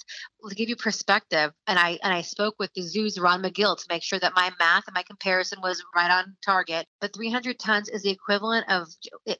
to 0.47 0.55
give 0.55 0.69
you 0.69 0.75
perspective 0.77 1.51
and 1.67 1.77
i 1.77 1.99
and 2.03 2.13
i 2.13 2.21
spoke 2.21 2.55
with 2.57 2.71
the 2.73 2.81
zoo's 2.81 3.19
ron 3.19 3.41
magill 3.41 3.75
to 3.77 3.83
make 3.89 4.01
sure 4.03 4.19
that 4.19 4.33
my 4.35 4.49
math 4.59 4.87
and 4.87 4.93
my 4.95 5.03
comparison 5.03 5.59
was 5.61 5.83
right 5.93 6.09
on 6.09 6.37
target 6.45 6.85
but 7.01 7.13
300 7.13 7.59
tons 7.59 7.89
is 7.89 8.03
the 8.03 8.09
equivalent 8.11 8.65
of 8.69 8.87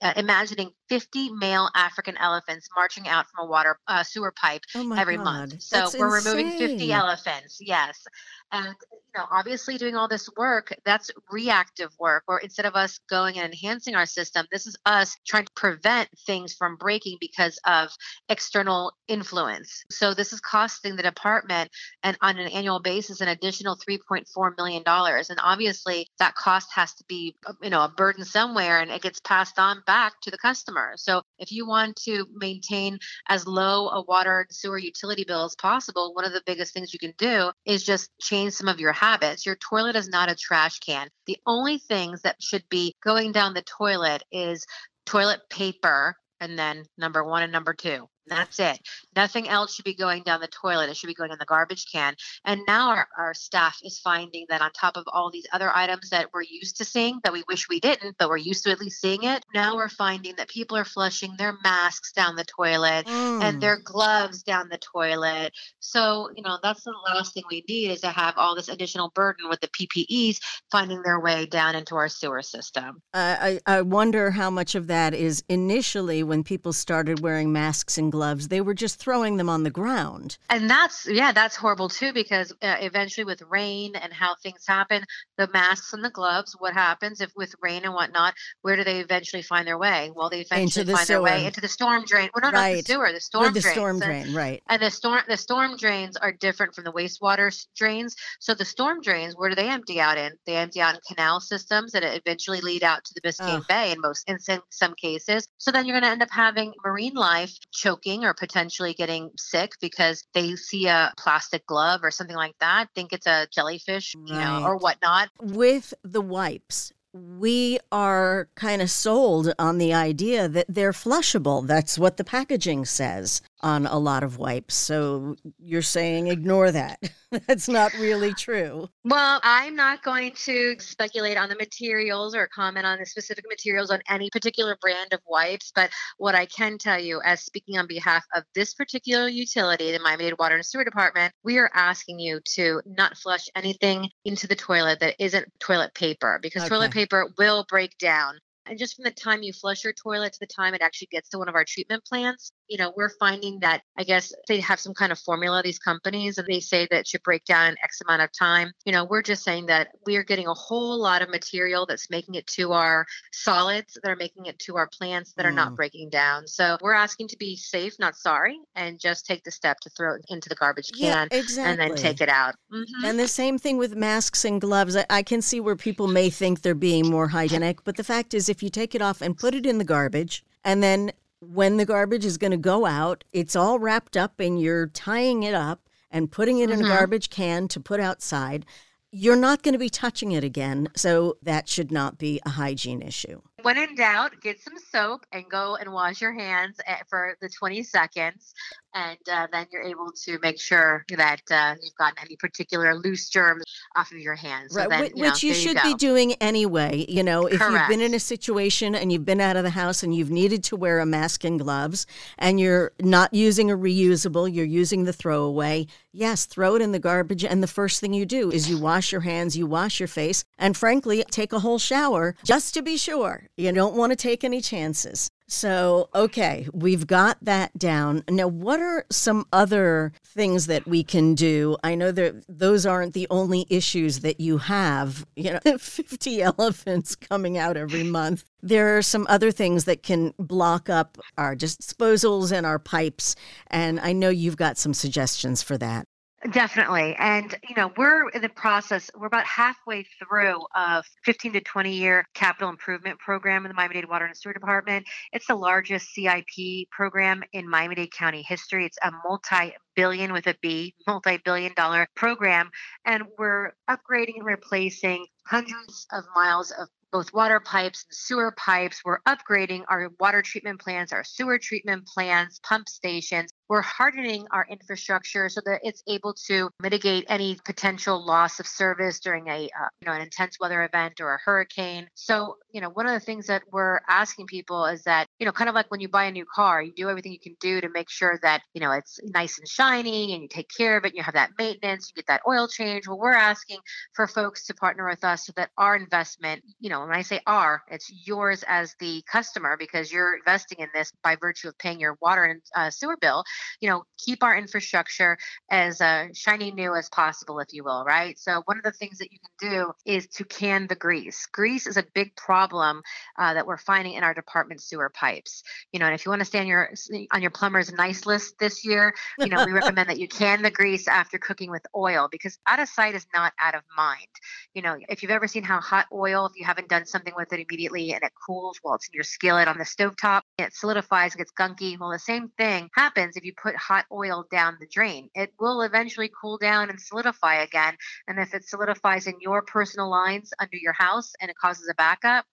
uh, 0.02 0.14
imagining 0.18 0.70
50 0.90 1.32
male 1.32 1.70
african 1.76 2.18
elephants 2.18 2.68
marching 2.76 3.08
out 3.08 3.26
from 3.28 3.46
a 3.46 3.50
water 3.50 3.80
uh, 3.88 4.04
sewer 4.04 4.34
pipe 4.42 4.62
oh 4.76 4.94
every 4.98 5.16
God. 5.18 5.24
month. 5.24 5.62
So 5.62 5.78
That's 5.78 5.98
we're 5.98 6.14
removing 6.16 6.50
50 6.58 6.92
elephants 6.92 7.58
yes. 7.62 8.04
And 8.52 8.76
you 8.92 9.00
know 9.16 9.26
obviously 9.32 9.78
doing 9.78 9.96
all 9.98 10.08
this 10.08 10.30
work 10.38 10.74
that's 10.86 11.12
reactive 11.32 11.92
work 12.00 12.24
or 12.28 12.40
instead 12.40 12.66
of 12.66 12.76
us 12.76 13.00
going 13.10 13.38
and 13.38 13.54
enhancing 13.54 13.96
our 13.96 14.06
system 14.06 14.46
this 14.52 14.68
is 14.68 14.78
us 14.86 15.18
trying 15.26 15.46
to 15.46 15.52
prevent 15.54 16.10
things 16.26 16.54
from 16.54 16.76
breaking 16.78 17.18
because 17.20 17.60
of 17.66 17.90
external 18.30 18.92
influence. 19.08 19.84
So 19.90 20.14
this 20.14 20.34
is 20.34 20.40
costing 20.40 20.96
the 20.96 21.04
department 21.04 21.72
and 22.04 22.18
on 22.22 22.38
an 22.38 22.48
annual 22.48 22.80
basis 22.80 23.22
an 23.22 23.28
additional 23.28 23.78
3.4 23.78 24.58
million 24.58 24.84
dollars 24.84 25.30
and 25.30 25.40
obviously 25.44 26.08
that 26.20 26.36
cost 26.36 26.70
has 26.74 26.94
to 26.96 27.04
be 27.08 27.36
you 27.62 27.70
know 27.70 27.84
a 27.84 27.90
burden 27.90 28.26
somewhere 28.26 28.80
and 28.80 28.92
it 28.92 29.02
gets 29.02 29.20
passed 29.22 29.60
on 29.60 29.82
back 29.86 30.14
to 30.22 30.32
the 30.32 30.38
customer. 30.38 30.94
So 30.96 31.22
if 31.40 31.52
you 31.52 31.68
want 31.68 31.96
to 32.04 32.26
maintain 32.34 33.00
as 33.30 33.48
low 33.48 33.90
a 33.90 34.02
water 34.04 34.42
and 34.42 34.52
sewer 34.52 34.78
utility 34.78 35.24
bill 35.26 35.46
as 35.46 35.56
possible 35.56 36.14
one 36.14 36.26
of 36.26 36.34
the 36.34 36.44
biggest 36.46 36.74
things 36.74 36.94
you 36.94 37.00
can 37.00 37.14
do 37.18 37.52
is 37.66 37.84
just 37.84 38.10
change 38.20 38.54
some 38.54 38.68
of 38.68 38.80
your 38.80 38.94
habits. 38.94 39.46
Your 39.46 39.56
toilet 39.56 39.87
toilet 39.88 40.00
is 40.00 40.10
not 40.10 40.30
a 40.30 40.36
trash 40.36 40.80
can. 40.80 41.08
The 41.28 41.38
only 41.46 41.78
things 41.78 42.22
that 42.24 42.36
should 42.42 42.64
be 42.70 42.94
going 43.02 43.32
down 43.32 43.54
the 43.54 43.62
toilet 43.62 44.22
is 44.34 44.66
toilet 45.06 45.40
paper 45.50 46.16
and 46.42 46.60
then 46.60 46.84
number 46.98 47.24
one 47.24 47.44
and 47.44 47.54
number 47.54 47.74
two. 47.74 48.10
That's 48.28 48.60
it. 48.60 48.80
Nothing 49.16 49.48
else 49.48 49.76
should 49.76 49.86
be 49.86 49.96
going 49.96 50.24
down 50.24 50.42
the 50.42 50.48
toilet. 50.48 50.90
It 50.90 50.98
should 50.98 51.08
be 51.08 51.14
going 51.14 51.32
in 51.32 51.38
the 51.40 51.46
garbage 51.46 51.86
can. 51.92 52.16
And 52.46 52.62
now 52.68 52.90
our, 52.90 53.08
our 53.18 53.34
staff 53.34 53.80
is 53.84 54.00
finding 54.00 54.46
that 54.50 54.62
on 54.62 54.72
top 54.72 54.98
of 54.98 55.06
all 55.08 55.32
these 55.32 55.48
other 55.52 55.76
items 55.76 56.10
that 56.10 56.30
we're 56.34 56.44
used 56.44 56.78
to 56.78 56.86
seeing, 56.86 57.20
that 57.24 57.34
we 57.34 57.44
wish 57.48 57.70
we 57.70 57.80
didn't, 57.80 58.16
but 58.20 58.30
we're 58.30 58.38
used 58.38 58.64
to 58.64 58.72
at 58.72 58.80
least 58.80 59.02
seeing 59.02 59.24
it, 59.24 59.44
now 59.54 59.76
we're 59.76 59.90
finding 59.90 60.36
that 60.36 60.50
people 60.50 60.78
are 60.78 60.86
flushing 60.86 61.34
their 61.38 61.56
masks 61.64 62.12
down 62.12 62.36
the 62.36 62.46
toilet 62.46 63.06
mm. 63.06 63.44
and 63.44 63.62
their 63.62 63.80
gloves 63.80 64.44
down 64.44 64.70
the 64.70 64.78
toilet. 64.78 65.54
So, 65.80 66.30
you 66.36 66.44
know, 66.44 66.58
that's 66.62 66.84
the 66.84 66.94
last 67.08 67.34
thing 67.34 67.44
we 67.50 67.64
need 67.68 67.92
is 67.92 68.02
to 68.02 68.10
have 68.10 68.34
all 68.38 68.56
this 68.56 68.70
additional 68.70 69.12
burden 69.16 69.50
with 69.50 69.62
the 69.62 69.68
PPEs 69.68 70.40
finding 70.72 71.02
their 71.02 71.20
way 71.20 71.46
down 71.46 71.76
into 71.76 71.96
our 71.96 72.10
sewer 72.10 72.42
system. 72.42 73.02
I, 73.14 73.60
I 73.66 73.82
wonder 73.82 74.32
how 74.32 74.50
much 74.50 74.76
of 74.76 74.88
that 74.88 75.14
is 75.14 75.44
initially 75.50 76.24
when 76.24 76.44
people 76.44 76.74
started 76.74 77.22
wearing 77.22 77.52
masks 77.52 77.98
and 77.98 78.12
gloves, 78.12 78.17
they 78.48 78.62
were 78.62 78.74
just 78.74 79.00
throwing 79.00 79.38
them 79.38 79.50
on 79.50 79.64
the 79.64 79.70
ground. 79.70 80.38
And 80.50 80.70
that's, 80.70 81.08
yeah, 81.08 81.32
that's 81.32 81.56
horrible 81.56 81.90
too, 81.90 82.14
because 82.14 82.52
uh, 82.62 82.76
eventually 82.80 83.26
with 83.26 83.42
rain 83.50 83.96
and 83.96 84.14
how 84.14 84.36
things 84.36 84.66
happen, 84.68 85.04
the 85.38 85.48
masks 85.54 85.94
and 85.94 86.04
the 86.04 86.10
gloves, 86.10 86.56
what 86.60 86.74
happens 86.74 87.22
if 87.22 87.32
with 87.36 87.54
rain 87.62 87.84
and 87.84 87.94
whatnot, 87.94 88.34
where 88.62 88.76
do 88.76 88.84
they 88.84 89.00
eventually 89.00 89.42
find 89.42 89.68
their 89.68 89.78
way? 89.78 90.12
Well, 90.16 90.30
they 90.30 90.42
eventually 90.42 90.86
the 90.86 90.94
find 90.94 91.08
sewer. 91.08 91.16
their 91.16 91.24
way 91.24 91.46
into 91.46 91.62
the 91.62 91.68
storm 91.68 92.06
drain. 92.06 92.30
Well, 92.34 92.52
no, 92.52 92.58
right. 92.58 92.76
not 92.76 92.86
the 92.86 92.94
sewer, 92.94 93.12
the 93.12 93.20
storm 93.20 93.54
the 93.54 93.60
drains. 93.60 93.76
storm 93.76 94.00
drain, 94.00 94.28
and, 94.28 94.36
right. 94.36 94.64
And 94.70 94.82
the 94.82 94.92
storm, 94.92 95.22
the 95.28 95.38
storm 95.38 95.78
drains 95.78 96.18
are 96.18 96.32
different 96.32 96.76
from 96.76 96.84
the 96.84 96.92
wastewater 96.92 97.54
drains. 97.76 98.16
So 98.40 98.54
the 98.54 98.66
storm 98.66 99.02
drains, 99.02 99.36
where 99.36 99.50
do 99.50 99.56
they 99.56 99.70
empty 99.70 100.00
out 100.00 100.18
in? 100.18 100.32
They 100.46 100.56
empty 100.56 100.82
out 100.82 100.96
in 100.96 101.02
canal 101.08 101.40
systems 101.40 101.92
that 101.92 102.04
eventually 102.04 102.62
lead 102.62 102.84
out 102.84 103.04
to 103.06 103.14
the 103.14 103.22
Biscayne 103.22 103.68
Bay 103.68 103.92
in 103.92 104.02
most, 104.02 104.30
in 104.30 104.40
some, 104.40 104.62
some 104.70 104.94
cases. 104.96 105.48
So 105.58 105.72
then 105.72 105.86
you're 105.86 105.94
going 105.94 106.04
to 106.04 106.10
end 106.10 106.24
up 106.24 106.32
having 106.32 106.74
marine 106.86 107.14
life 107.14 107.54
choking 107.72 108.07
or 108.16 108.34
potentially 108.34 108.94
getting 108.94 109.32
sick 109.38 109.74
because 109.82 110.24
they 110.34 110.56
see 110.56 110.88
a 110.88 111.14
plastic 111.18 111.66
glove 111.66 112.02
or 112.04 112.12
something 112.12 112.36
like 112.36 112.56
that, 112.60 112.88
think 112.96 113.14
it's 113.14 113.28
a 113.28 113.48
jellyfish, 113.52 114.16
right. 114.16 114.30
you 114.30 114.36
know, 114.36 114.64
or 114.66 114.78
whatnot. 114.78 115.30
With 115.42 115.94
the 116.04 116.22
wipes, 116.22 116.94
we 117.14 117.80
are 117.92 118.48
kind 118.56 118.82
of 118.82 118.90
sold 118.90 119.54
on 119.60 119.78
the 119.78 119.94
idea 119.94 120.48
that 120.48 120.68
they're 120.70 120.92
flushable. 120.92 121.66
That's 121.66 121.98
what 121.98 122.18
the 122.18 122.24
packaging 122.24 122.86
says 122.86 123.42
on 123.62 123.86
a 123.86 123.98
lot 123.98 124.24
of 124.24 124.38
wipes. 124.38 124.76
So 124.76 125.36
you're 125.60 125.82
saying 125.82 126.28
ignore 126.28 126.72
that. 126.72 127.00
That's 127.48 127.68
not 127.68 127.94
really 127.94 128.34
true. 128.34 128.88
Well, 129.04 129.40
I'm 129.44 129.76
not 129.76 130.02
going 130.02 130.32
to 130.46 130.76
speculate 130.80 131.38
on 131.38 131.50
the 131.50 131.56
materials 131.56 132.34
or 132.36 132.48
comment 132.48 132.86
on 132.86 133.00
the 133.00 133.06
specific 133.06 133.46
materials 133.50 133.92
on 133.92 134.02
any 134.10 134.30
particular 134.30 134.78
brand 134.80 135.12
of 135.12 135.20
wipes, 135.28 135.72
but 135.76 135.90
what 136.18 136.36
I 136.36 136.46
can 136.46 136.78
tell 136.78 137.00
you, 137.00 137.22
as 137.26 137.42
speaking 137.42 137.78
on 137.78 137.88
behalf 137.88 138.24
of 138.34 138.44
this 138.56 138.74
particular 138.74 139.28
utility, 139.28 139.92
the 139.92 140.00
Miami 140.00 140.26
Dade 140.26 140.40
Water 140.40 140.56
and 140.56 140.66
Sewer 140.66 140.86
Department, 140.86 141.34
we 141.44 141.58
are 141.58 141.72
asking 141.74 142.20
you 142.20 142.40
to 142.56 142.82
not 142.86 143.18
flush 143.18 143.48
anything 143.56 144.10
into 144.24 144.48
the 144.48 144.56
toilet 144.56 145.02
that 145.02 145.16
isn't 145.20 145.52
toilet 145.60 145.94
paper 145.94 146.40
because 146.42 146.64
okay. 146.64 146.70
toilet 146.70 146.92
paper 146.92 147.30
will 147.38 147.66
break 147.70 147.98
down 147.98 148.40
and 148.70 148.78
just 148.78 148.96
from 148.96 149.04
the 149.04 149.12
time 149.12 149.44
you 149.44 149.54
flush 149.54 149.84
your 149.84 149.94
toilet 149.94 150.34
to 150.34 150.40
the 150.40 150.48
time 150.48 150.74
it 150.74 150.82
actually 150.82 151.08
gets 151.12 151.30
to 151.30 151.38
one 151.38 151.50
of 151.50 151.56
our 151.56 151.66
treatment 151.66 152.04
plants, 152.06 152.52
you 152.68 152.78
know, 152.78 152.94
we're 152.96 153.12
finding 153.20 153.60
that 153.60 153.82
I 153.98 154.04
guess 154.04 154.34
they 154.48 154.60
have 154.60 154.80
some 154.80 154.94
kind 154.94 155.12
of 155.12 155.20
formula, 155.20 155.62
these 155.64 155.80
companies, 155.80 156.38
and 156.38 156.48
they 156.48 156.60
say 156.60 156.88
that 156.90 157.00
it 157.00 157.08
should 157.08 157.24
break 157.24 157.46
down 157.46 157.70
in 157.70 157.76
X 157.84 158.02
amount 158.02 158.22
of 158.22 158.30
time. 158.38 158.72
You 158.86 158.92
know, 158.92 159.06
we're 159.06 159.22
just 159.22 159.44
saying 159.44 159.68
that 159.68 159.90
we 160.06 160.16
are 160.18 160.24
getting 160.24 160.48
a 160.48 160.54
whole 160.54 161.00
lot 161.00 161.22
of 161.22 161.30
material 161.30 161.86
that's 161.86 162.10
making 162.10 162.36
it 162.36 162.48
to 162.48 162.74
our 162.74 163.06
solids 163.32 163.98
that 164.02 164.10
are 164.10 164.16
making 164.16 164.46
it 164.46 164.60
to 164.60 164.78
our 164.78 164.88
plants 164.88 165.34
that 165.34 165.46
are 165.46 165.52
not 165.52 165.74
mm. 165.74 165.76
breaking 165.76 166.10
down. 166.10 166.48
So 166.48 166.78
we're 166.82 166.94
asking 166.94 167.30
to 167.30 167.38
be 167.38 167.56
safe, 167.56 167.94
not 168.00 168.16
sorry, 168.16 168.58
and 168.76 169.00
just 169.00 169.26
take 169.26 169.44
the 169.44 169.52
step 169.52 169.80
to 169.82 169.90
throw 169.90 170.16
it 170.16 170.26
into 170.30 170.50
the 170.50 170.56
garbage 170.56 170.92
can 170.92 171.30
yeah, 171.32 171.38
exactly. 171.38 171.72
and 171.72 171.80
then 171.80 171.98
take 171.98 172.22
it 172.22 172.30
out. 172.30 172.56
Mm-hmm. 172.74 173.06
And 173.06 173.20
the 173.20 173.28
same 173.28 173.58
thing 173.58 173.78
with 173.78 173.96
masks 173.96 174.46
and 174.46 174.60
gloves. 174.60 174.96
I, 174.96 175.06
I 175.10 175.24
can 175.24 175.42
see 175.42 175.60
where 175.60 175.76
people 175.76 176.08
may 176.08 176.30
think 176.30 176.62
they're 176.62 176.76
being 176.76 177.10
more 177.10 177.28
hygienic, 177.28 177.84
but 177.84 177.98
the 177.98 178.04
fact 178.04 178.34
is, 178.34 178.50
if 178.50 178.62
you 178.62 178.70
take 178.70 178.96
it 178.96 179.02
off 179.02 179.22
and 179.22 179.38
put 179.38 179.56
it 179.56 179.66
in 179.66 179.78
the 179.78 179.84
garbage, 179.84 180.44
and 180.64 180.84
then 180.84 181.12
when 181.40 181.78
the 181.78 181.86
garbage 181.86 182.26
is 182.26 182.38
going 182.38 182.52
to 182.52 182.58
go 182.58 182.86
out, 182.86 183.24
it's 183.32 183.56
all 183.56 183.80
wrapped 183.80 184.18
up 184.18 184.40
and 184.40 184.60
you're 184.60 184.88
tying 184.88 185.44
it 185.44 185.54
up 185.54 185.82
and 186.10 186.32
putting 186.32 186.60
it 186.60 186.70
mm-hmm. 186.70 186.74
in 186.74 186.80
a 186.80 186.84
mm-hmm. 186.84 186.98
garbage 186.98 187.30
can 187.30 187.68
to 187.70 187.80
put 187.80 188.00
outside. 188.00 188.66
You're 189.12 189.36
not 189.36 189.64
going 189.64 189.74
to 189.74 189.80
be 189.80 189.90
touching 189.90 190.32
it 190.32 190.44
again. 190.44 190.90
So 190.96 191.38
that 191.44 191.70
should 191.70 191.92
not 191.92 192.18
be 192.18 192.42
a 192.46 192.50
hygiene 192.50 193.02
issue. 193.02 193.42
When 193.64 193.76
in 193.76 193.96
doubt, 193.96 194.34
get 194.40 194.60
some 194.60 194.76
soap 194.92 195.26
and 195.32 195.44
go 195.50 195.78
and 195.78 195.92
wash 195.92 196.22
your 196.22 196.32
hands 196.32 196.80
eh, 196.86 196.98
for 197.10 197.36
the 197.42 197.50
20 197.50 197.82
seconds. 197.82 198.54
And 198.94 199.18
uh, 199.32 199.48
then 199.52 199.66
you're 199.72 199.84
able 199.84 200.12
to 200.26 200.40
make 200.42 200.60
sure 200.60 201.06
that 201.10 201.42
uh, 201.52 201.76
you've 201.82 201.96
gotten 201.96 202.18
any 202.24 202.36
particular 202.36 202.96
loose 202.96 203.30
germs 203.30 203.64
off 203.96 204.12
of 204.12 204.18
your 204.18 204.36
hands. 204.36 204.74
So 204.74 204.82
right, 204.82 204.90
then, 204.90 205.06
you 205.16 205.24
which 205.24 205.44
know, 205.44 205.50
you 205.50 205.54
should 205.54 205.78
you 205.78 205.84
be 205.84 205.94
doing 205.96 206.34
anyway. 206.34 207.06
You 207.08 207.24
know, 207.24 207.46
if 207.46 207.60
Correct. 207.60 207.74
you've 207.74 208.00
been 208.00 208.06
in 208.06 208.14
a 208.14 208.20
situation 208.20 208.96
and 208.96 209.12
you've 209.12 209.26
been 209.26 209.42
out 209.42 209.56
of 209.56 209.64
the 209.64 209.72
house 209.72 210.02
and 210.02 210.16
you've 210.16 210.32
needed 210.32 210.64
to 210.66 210.76
wear 210.76 211.00
a 211.00 211.06
mask 211.06 211.44
and 211.44 211.60
gloves 211.60 212.08
and 212.38 212.60
you're 212.60 212.92
not 213.00 213.34
using 213.34 213.70
a 213.70 213.78
reusable, 213.78 214.52
you're 214.52 214.66
using 214.66 215.04
the 215.04 215.14
throwaway, 215.14 215.86
yes, 216.12 216.46
throw 216.46 216.76
it 216.76 216.82
in 216.82 216.92
the 216.92 217.00
garbage. 217.00 217.44
And 217.44 217.62
the 217.62 217.68
first 217.68 218.00
thing 218.00 218.14
you 218.14 218.26
do 218.26 218.52
is 218.52 218.70
you 218.70 218.80
wash 218.80 219.12
your 219.12 219.22
hands, 219.22 219.56
you 219.56 219.68
wash 219.68 220.00
your 220.00 220.08
face, 220.08 220.44
and 220.58 220.76
frankly, 220.76 221.24
take 221.30 221.54
a 221.54 221.60
whole 221.60 221.80
shower 221.80 222.36
just 222.44 222.74
to 222.74 222.82
be 222.82 222.98
sure. 222.98 223.48
You 223.58 223.72
don't 223.72 223.96
want 223.96 224.12
to 224.12 224.16
take 224.16 224.44
any 224.44 224.62
chances. 224.62 225.32
So, 225.48 226.10
okay, 226.14 226.68
we've 226.74 227.08
got 227.08 227.38
that 227.42 227.78
down. 227.78 228.24
Now, 228.30 228.48
what 228.48 228.80
are 228.80 229.06
some 229.10 229.46
other 229.52 230.12
things 230.26 230.68
that 230.68 230.86
we 230.86 231.04
can 231.04 231.34
do? 231.34 231.76
I 231.84 231.96
know 231.96 232.12
that 232.12 232.44
those 232.48 232.86
aren't 232.86 233.14
the 233.14 233.28
only 233.32 233.66
issues 233.70 234.20
that 234.20 234.40
you 234.40 234.60
have. 234.60 235.26
You 235.36 235.54
know, 235.66 235.78
50 235.80 236.42
elephants 236.44 237.16
coming 237.16 237.58
out 237.58 237.78
every 237.78 238.04
month. 238.04 238.44
There 238.62 238.98
are 238.98 239.02
some 239.02 239.26
other 239.30 239.52
things 239.52 239.86
that 239.86 240.04
can 240.04 240.34
block 240.38 240.90
up 240.90 241.18
our 241.38 241.56
disposals 241.56 242.52
and 242.52 242.66
our 242.66 242.80
pipes. 242.80 243.36
And 243.68 244.00
I 244.02 244.14
know 244.14 244.30
you've 244.30 244.58
got 244.58 244.78
some 244.78 244.94
suggestions 244.94 245.64
for 245.64 245.78
that. 245.80 246.08
Definitely. 246.52 247.16
And, 247.18 247.58
you 247.68 247.74
know, 247.76 247.92
we're 247.98 248.30
in 248.30 248.44
the 248.44 248.50
process, 248.50 249.10
we're 249.18 249.26
about 249.26 249.48
halfway 249.48 250.04
through 250.04 250.60
a 250.76 251.04
15 251.26 251.54
to 251.54 251.62
20 251.62 251.92
year 251.92 252.26
capital 252.36 252.70
improvement 252.70 253.18
program 253.18 253.66
in 253.66 253.70
the 253.70 253.74
Miami 253.74 253.96
Dade 253.96 254.08
Water 254.08 254.26
and 254.26 254.38
Sewer 254.38 254.54
Department. 254.54 255.08
It's 255.34 255.48
the 255.48 255.56
largest 255.56 256.14
CIP 256.14 256.90
program 256.92 257.44
in 257.54 257.68
Miami 257.68 257.96
Dade 257.96 258.12
County 258.12 258.44
history. 258.44 258.86
It's 258.86 259.00
a 259.02 259.12
multi 259.28 259.74
billion 259.96 260.32
with 260.32 260.46
a 260.46 260.56
B, 260.62 260.94
multi 261.08 261.38
billion 261.44 261.74
dollar 261.74 262.08
program. 262.16 262.70
And 263.04 263.24
we're 263.40 263.72
upgrading 263.90 264.38
and 264.38 264.46
replacing 264.46 265.26
hundreds 265.48 266.06
of 266.12 266.24
miles 266.36 266.70
of 266.70 266.88
both 267.12 267.34
water 267.34 267.60
pipes 267.60 268.06
and 268.08 268.16
sewer 268.16 268.54
pipes. 268.58 269.02
We're 269.04 269.22
upgrading 269.22 269.86
our 269.90 270.12
water 270.20 270.44
treatment 270.44 270.80
plants, 270.80 271.12
our 271.12 271.24
sewer 271.24 271.58
treatment 271.58 272.06
plants, 272.06 272.60
pump 272.64 272.88
stations. 272.90 273.50
We're 273.70 273.82
hardening 273.82 274.48
our 274.52 274.66
infrastructure 274.70 275.50
so 275.50 275.62
that 275.66 275.82
it's 275.84 276.04
able 276.08 276.34
to 276.48 276.70
mitigate 276.82 277.26
any 277.28 277.58
potential 277.66 278.26
loss 278.26 278.60
of 278.60 278.68
service 278.68 279.20
during 279.20 279.48
a 279.48 279.66
uh, 279.66 279.90
you 280.02 280.06
know 280.08 280.14
an 280.14 280.22
intense 280.22 280.58
weather 280.60 280.84
event 280.84 281.20
or 281.20 281.34
a 281.34 281.40
hurricane. 281.44 282.08
So 282.16 282.58
you 282.72 282.82
know 282.82 282.90
one 282.90 283.08
of 283.08 283.14
the 283.14 283.20
things 283.20 283.48
that 283.48 283.64
we're 283.72 284.00
asking 284.08 284.48
people 284.48 284.86
is 284.86 285.04
that 285.04 285.28
you 285.40 285.46
know 285.46 285.52
kind 285.52 285.70
of 285.70 285.76
like 285.76 285.92
when 285.92 286.00
you 286.00 286.10
buy 286.10 286.26
a 286.26 286.32
new 286.32 286.46
car, 286.54 286.82
you 286.82 286.94
do 286.96 287.10
everything 287.10 287.32
you 287.32 287.40
can 287.40 287.58
do 287.60 287.82
to 287.82 287.90
make 287.90 288.10
sure 288.10 288.40
that 288.42 288.62
you 288.74 288.82
know 288.82 288.92
it's 288.92 289.20
nice 289.24 289.58
and 289.60 289.68
shiny 289.68 290.34
and 290.34 290.42
you 290.44 290.48
take 290.50 290.70
care 290.76 290.98
of 290.98 291.06
it. 291.06 291.10
And 291.10 291.18
You 291.18 291.24
have 291.24 291.34
that 291.36 291.52
maintenance, 291.58 292.10
you 292.10 292.22
get 292.22 292.28
that 292.28 292.42
oil 292.48 292.68
change. 292.68 293.08
Well, 293.08 293.20
we're 293.20 293.34
asking 293.34 293.80
for 294.14 294.28
folks 294.28 294.66
to 294.68 294.74
partner 294.74 295.08
with 295.08 295.24
us 295.24 295.46
so 295.46 295.54
that 295.56 295.72
our 295.78 295.96
investment, 295.96 296.64
you 296.80 296.90
know, 296.90 297.02
when 297.02 297.12
I 297.12 297.22
say 297.22 297.42
our, 297.46 297.82
it's 297.90 298.12
yours 298.26 298.64
as 298.68 298.96
the 299.00 299.24
customer 299.32 299.76
because 299.78 300.12
you're 300.12 300.36
investing 300.36 300.80
in 300.80 300.90
this 300.94 301.12
by 301.24 301.36
virtue 301.36 301.68
of 301.68 301.78
paying 301.78 302.00
your 302.00 302.18
water 302.22 302.44
and 302.46 302.62
uh, 302.76 302.90
sewer 302.90 303.18
bill 303.20 303.44
you 303.82 303.90
know, 303.90 304.04
keep 304.18 304.44
our 304.44 304.58
infrastructure 304.58 305.38
as 305.70 306.02
uh, 306.02 306.28
shiny 306.34 306.72
new 306.72 306.96
as 306.96 307.10
possible, 307.10 307.60
if 307.60 307.68
you 307.72 307.84
will, 307.84 308.04
right? 308.06 308.38
So 308.38 308.62
one 308.66 308.78
of 308.78 308.84
the 308.84 308.92
things 308.92 309.18
that 309.20 309.32
you 309.32 309.40
can 309.40 309.70
do 309.72 309.94
is 310.06 310.28
to 310.28 310.44
can 310.44 310.88
the 310.88 310.96
grease. 310.96 311.46
Grease 311.52 311.88
is 311.88 311.98
a 311.98 312.06
big 312.14 312.36
problem 312.36 313.02
uh, 313.38 313.54
that 313.54 313.68
we're 313.68 313.78
finding 313.78 314.14
in 314.14 314.24
our 314.24 314.34
department 314.34 314.82
sewer 314.82 315.10
pipes. 315.10 315.64
You 315.92 316.00
know, 316.00 316.06
and 316.06 316.16
if 316.16 316.26
you 316.26 316.30
want 316.30 316.42
to 316.42 316.46
stay 316.46 316.60
on 316.60 316.68
your 316.68 316.92
on 317.32 317.42
your 317.42 317.52
plumber's 317.52 317.92
nice 317.92 318.26
list 318.26 318.60
this 318.60 318.86
year, 318.86 319.14
you 319.40 319.48
know, 319.48 319.66
we 319.66 319.72
recommend 319.74 320.10
that 320.10 320.20
you 320.20 320.28
can 320.28 320.62
the 320.62 320.72
grease 320.72 321.08
after 321.08 321.38
cooking 321.38 321.70
with 321.70 321.86
oil 321.96 322.28
because 322.32 322.58
out 322.68 322.80
of 322.80 322.90
sight 322.90 323.16
is 323.16 323.26
not 323.34 323.54
out 323.60 323.76
of 323.76 323.82
mind. 323.96 324.28
You 324.74 324.82
know, 324.82 324.98
if 325.10 325.22
you've 325.22 325.32
ever 325.32 325.48
seen 325.48 325.64
how 325.64 325.80
hot 325.80 326.08
oil, 326.12 326.46
if 326.46 326.60
you 326.60 326.66
haven't 326.66 326.90
done 326.90 327.06
something 327.06 327.34
with 327.36 327.54
it 327.54 327.60
immediately 327.60 328.14
and 328.14 328.24
it 328.24 328.32
cools 328.46 328.80
while 328.82 328.96
it's 328.96 329.08
in 329.08 329.14
your 329.14 329.24
skillet 329.24 329.68
on 329.68 329.78
the 329.78 329.86
stove 329.86 330.16
top, 330.18 330.44
it 330.58 330.74
solidifies, 330.74 331.34
it 331.34 331.40
gets 331.40 331.52
gunky. 331.52 332.00
Well, 332.00 332.12
the 332.12 332.20
same 332.20 332.50
thing 332.58 332.90
happens 332.96 333.38
if 333.38 333.44
you 333.44 333.47
you 333.48 333.54
put 333.54 333.76
hot 333.78 334.06
oil 334.12 334.46
down 334.52 334.78
the 334.80 334.88
drain. 334.92 335.30
It 335.34 335.54
will 335.60 335.82
eventually 335.82 336.30
cool 336.40 336.58
down 336.58 336.90
and 336.90 337.00
solidify 337.00 337.64
again. 337.64 337.96
And 338.28 338.38
if 338.40 338.54
it 338.54 338.68
solidifies 338.68 339.26
in 339.26 339.36
your 339.40 339.62
personal 339.62 340.12
lines 340.12 340.52
under 340.60 340.76
your 340.78 340.94
house 340.94 341.32
and 341.42 341.50
it 341.50 341.56
causes 341.58 341.90
a 341.90 341.96
backup, 341.96 342.46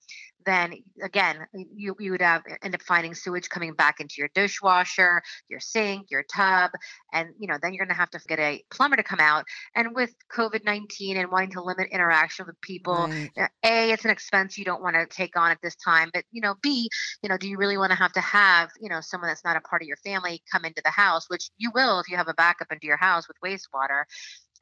then 0.46 0.74
again, 1.02 1.46
you, 1.74 1.94
you 1.98 2.10
would 2.12 2.22
have 2.22 2.42
end 2.62 2.74
up 2.74 2.82
finding 2.82 3.14
sewage 3.14 3.48
coming 3.48 3.74
back 3.74 4.00
into 4.00 4.14
your 4.18 4.28
dishwasher, 4.34 5.22
your 5.48 5.60
sink, 5.60 6.10
your 6.10 6.24
tub, 6.34 6.70
and 7.12 7.30
you 7.38 7.46
know 7.46 7.56
then 7.62 7.72
you're 7.72 7.84
going 7.84 7.94
to 7.94 7.98
have 7.98 8.10
to 8.10 8.20
get 8.26 8.38
a 8.38 8.62
plumber 8.70 8.96
to 8.96 9.02
come 9.02 9.20
out. 9.20 9.44
And 9.74 9.94
with 9.94 10.14
COVID 10.32 10.64
nineteen 10.64 11.16
and 11.16 11.30
wanting 11.30 11.50
to 11.52 11.62
limit 11.62 11.88
interaction 11.90 12.46
with 12.46 12.60
people, 12.60 13.08
right. 13.36 13.50
A 13.64 13.92
it's 13.92 14.04
an 14.04 14.10
expense 14.10 14.58
you 14.58 14.64
don't 14.64 14.82
want 14.82 14.96
to 14.96 15.06
take 15.06 15.36
on 15.36 15.50
at 15.50 15.58
this 15.62 15.76
time, 15.76 16.10
but 16.12 16.24
you 16.32 16.40
know 16.40 16.54
b 16.62 16.88
you 17.22 17.28
know 17.28 17.36
do 17.36 17.48
you 17.48 17.56
really 17.56 17.78
want 17.78 17.90
to 17.90 17.98
have 17.98 18.12
to 18.12 18.20
have 18.20 18.70
you 18.80 18.88
know 18.88 19.00
someone 19.00 19.28
that's 19.28 19.44
not 19.44 19.56
a 19.56 19.60
part 19.60 19.82
of 19.82 19.88
your 19.88 19.96
family 19.98 20.42
come 20.50 20.64
into 20.64 20.82
the 20.84 20.90
house, 20.90 21.24
which 21.28 21.50
you 21.58 21.70
will 21.74 22.00
if 22.00 22.08
you 22.08 22.16
have 22.16 22.28
a 22.28 22.34
backup 22.34 22.70
into 22.70 22.86
your 22.86 22.96
house 22.96 23.26
with 23.28 23.36
wastewater. 23.44 24.04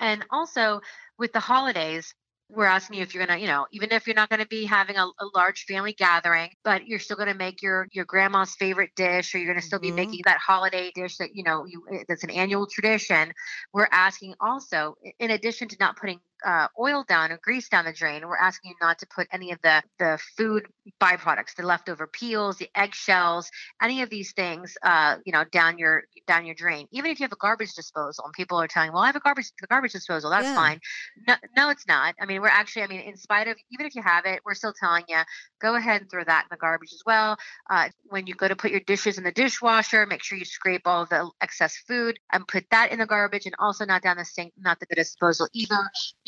And 0.01 0.25
also 0.31 0.81
with 1.19 1.33
the 1.33 1.41
holidays, 1.41 2.13
we're 2.55 2.67
asking 2.67 2.99
you 2.99 3.03
if 3.03 3.15
you're 3.15 3.27
gonna, 3.27 3.41
you 3.41 3.47
know, 3.47 3.67
even 3.73 3.93
if 3.93 4.07
you're 4.07 4.17
not 4.17 4.29
gonna 4.29 4.47
be 4.47 4.65
having 4.65 4.97
a, 4.97 5.05
a 5.05 5.27
large 5.35 5.65
family 5.65 5.93
gathering, 5.93 6.51
but 6.65 6.87
you're 6.87 6.99
still 6.99 7.17
gonna 7.17 7.35
make 7.35 7.63
your 7.63 7.89
your 7.93 8.05
grandma's 8.05 8.55
favorite 8.55 8.91
dish, 8.95 9.35
or 9.35 9.39
you're 9.39 9.53
gonna 9.53 9.63
still 9.63 9.79
be 9.79 9.89
mm-hmm. 9.89 9.97
making 9.97 10.21
that 10.25 10.39
holiday 10.39 10.93
dish 10.95 11.17
that 11.17 11.35
you 11.35 11.43
know 11.43 11.65
you 11.65 11.83
eh, 11.93 12.05
that's 12.09 12.25
an 12.25 12.31
annual 12.31 12.67
tradition. 12.67 13.33
We're 13.73 13.89
asking 13.91 14.35
also, 14.41 14.97
in 15.19 15.31
addition 15.31 15.69
to 15.69 15.77
not 15.81 15.97
putting 15.97 16.21
uh, 16.45 16.69
oil 16.79 17.05
down 17.09 17.33
or 17.33 17.39
grease 17.43 17.69
down 17.69 17.85
the 17.85 17.93
drain, 17.93 18.27
we're 18.27 18.37
asking 18.37 18.71
you 18.71 18.77
not 18.81 18.99
to 18.99 19.07
put 19.07 19.29
any 19.33 19.53
of 19.53 19.61
the 19.63 19.83
the 19.99 20.19
food 20.37 20.67
byproducts, 21.01 21.55
the 21.57 21.65
leftover 21.65 22.07
peels, 22.07 22.57
the 22.57 22.69
eggshells, 22.75 23.51
any 23.81 24.03
of 24.03 24.11
these 24.11 24.33
things, 24.33 24.77
uh, 24.83 25.17
you 25.25 25.33
know, 25.33 25.45
down 25.53 25.79
your 25.79 26.05
down 26.27 26.47
your 26.47 26.55
drain. 26.55 26.87
Even 26.93 27.11
if 27.11 27.21
you 27.21 27.25
have 27.25 27.33
a 27.33 27.37
garbage 27.37 27.75
disposal, 27.75 28.25
and 28.25 28.33
people 28.33 28.61
are 28.61 28.69
telling, 28.69 28.93
well, 28.93 29.03
I 29.03 29.07
have 29.07 29.17
a 29.17 29.21
garbage 29.21 29.51
garbage 29.69 29.93
disposal, 29.93 30.31
that's 30.31 30.47
yeah. 30.47 30.55
fine. 30.55 30.81
No, 31.29 31.35
no, 31.57 31.71
it's 31.71 31.87
not. 31.87 32.15
I 32.21 32.27
mean, 32.27 32.41
we're 32.41 32.49
actually, 32.49 32.83
I 32.83 32.87
mean, 32.87 33.01
in 33.01 33.17
spite 33.17 33.49
of 33.49 33.57
even 33.71 33.87
if 33.87 33.95
you 33.95 34.03
have 34.03 34.27
it, 34.27 34.41
we're 34.45 34.55
still 34.55 34.75
telling 34.79 35.05
you 35.09 35.19
go 35.61 35.77
ahead 35.77 36.01
and 36.01 36.11
throw 36.11 36.25
that 36.25 36.45
in 36.45 36.49
the 36.51 36.57
garbage 36.57 36.93
as 36.93 37.03
well. 37.07 37.37
Uh, 37.71 37.89
when 38.05 38.27
you 38.27 38.35
go 38.35 38.49
to 38.49 38.57
put 38.57 38.71
your 38.71 38.81
dishes 38.81 39.19
in 39.19 39.25
the 39.25 39.33
dishwasher, 39.33 40.07
make 40.07 40.23
sure 40.23 40.37
you 40.37 40.45
scrape 40.45 40.83
all 40.87 41.07
the 41.07 41.31
excess 41.41 41.77
food 41.87 42.19
and 42.33 42.47
put 42.49 42.65
that 42.71 42.93
in 42.93 42.99
the 42.99 43.07
garbage, 43.07 43.47
and 43.47 43.55
also 43.59 43.85
not 43.85 44.03
down 44.03 44.17
the 44.17 44.25
sink, 44.25 44.53
not 44.59 44.79
the 44.81 44.87
disposal 44.95 45.49
either 45.53 45.77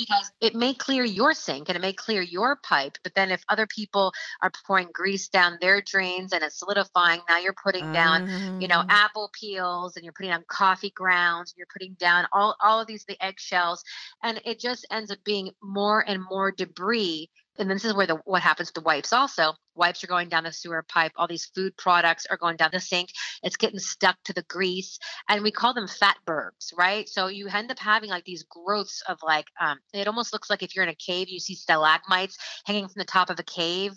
because 0.06 0.30
it 0.40 0.54
may 0.54 0.74
clear 0.74 1.04
your 1.04 1.32
sink 1.32 1.68
and 1.68 1.76
it 1.76 1.80
may 1.80 1.92
clear 1.92 2.22
your 2.22 2.56
pipe, 2.56 2.98
but 3.02 3.14
then 3.14 3.30
if 3.30 3.42
other 3.48 3.66
people 3.66 4.12
are 4.42 4.50
pouring 4.66 4.88
grease 4.92 5.28
down 5.28 5.58
their 5.60 5.80
drains 5.80 6.32
and 6.32 6.42
it's 6.42 6.58
solidifying, 6.58 7.20
now 7.28 7.38
you're 7.38 7.54
putting 7.62 7.92
down, 7.92 8.60
you 8.60 8.68
know, 8.68 8.82
ah. 8.88 9.04
apple 9.04 9.30
peels 9.38 9.96
and 9.96 10.04
you're 10.04 10.12
putting 10.12 10.30
down 10.30 10.44
coffee 10.48 10.92
grounds, 10.94 11.52
and 11.52 11.58
you're 11.58 11.66
putting 11.72 11.94
down 11.94 12.26
all, 12.32 12.56
all 12.60 12.80
of 12.80 12.86
these 12.86 13.04
the 13.04 13.22
eggshells, 13.24 13.82
and 14.22 14.40
it 14.44 14.58
just 14.60 14.86
ends 14.90 15.10
up 15.10 15.18
being 15.24 15.50
more 15.62 16.04
and 16.06 16.22
more 16.22 16.50
debris. 16.50 17.30
And 17.58 17.70
this 17.70 17.84
is 17.84 17.94
where 17.94 18.06
the 18.06 18.16
what 18.24 18.42
happens 18.42 18.72
to 18.72 18.80
wipes 18.80 19.12
also 19.12 19.54
wipes 19.76 20.04
are 20.04 20.08
going 20.08 20.28
down 20.28 20.44
the 20.44 20.52
sewer 20.52 20.84
pipe 20.88 21.12
all 21.16 21.26
these 21.26 21.46
food 21.46 21.76
products 21.76 22.26
are 22.30 22.36
going 22.36 22.56
down 22.56 22.70
the 22.72 22.80
sink 22.80 23.10
it's 23.42 23.56
getting 23.56 23.78
stuck 23.78 24.16
to 24.24 24.32
the 24.32 24.42
grease 24.42 24.98
and 25.28 25.42
we 25.42 25.50
call 25.50 25.74
them 25.74 25.88
fat 25.88 26.16
bergs 26.26 26.72
right? 26.76 27.08
So 27.08 27.28
you 27.28 27.48
end 27.48 27.70
up 27.70 27.78
having 27.78 28.10
like 28.10 28.24
these 28.24 28.44
growths 28.44 29.02
of 29.08 29.18
like 29.22 29.46
um, 29.60 29.78
it 29.92 30.06
almost 30.06 30.32
looks 30.32 30.50
like 30.50 30.62
if 30.62 30.74
you're 30.74 30.84
in 30.84 30.90
a 30.90 30.94
cave 30.94 31.28
you 31.28 31.40
see 31.40 31.54
stalagmites 31.54 32.36
hanging 32.64 32.88
from 32.88 32.98
the 32.98 33.04
top 33.04 33.30
of 33.30 33.38
a 33.38 33.44
cave. 33.44 33.92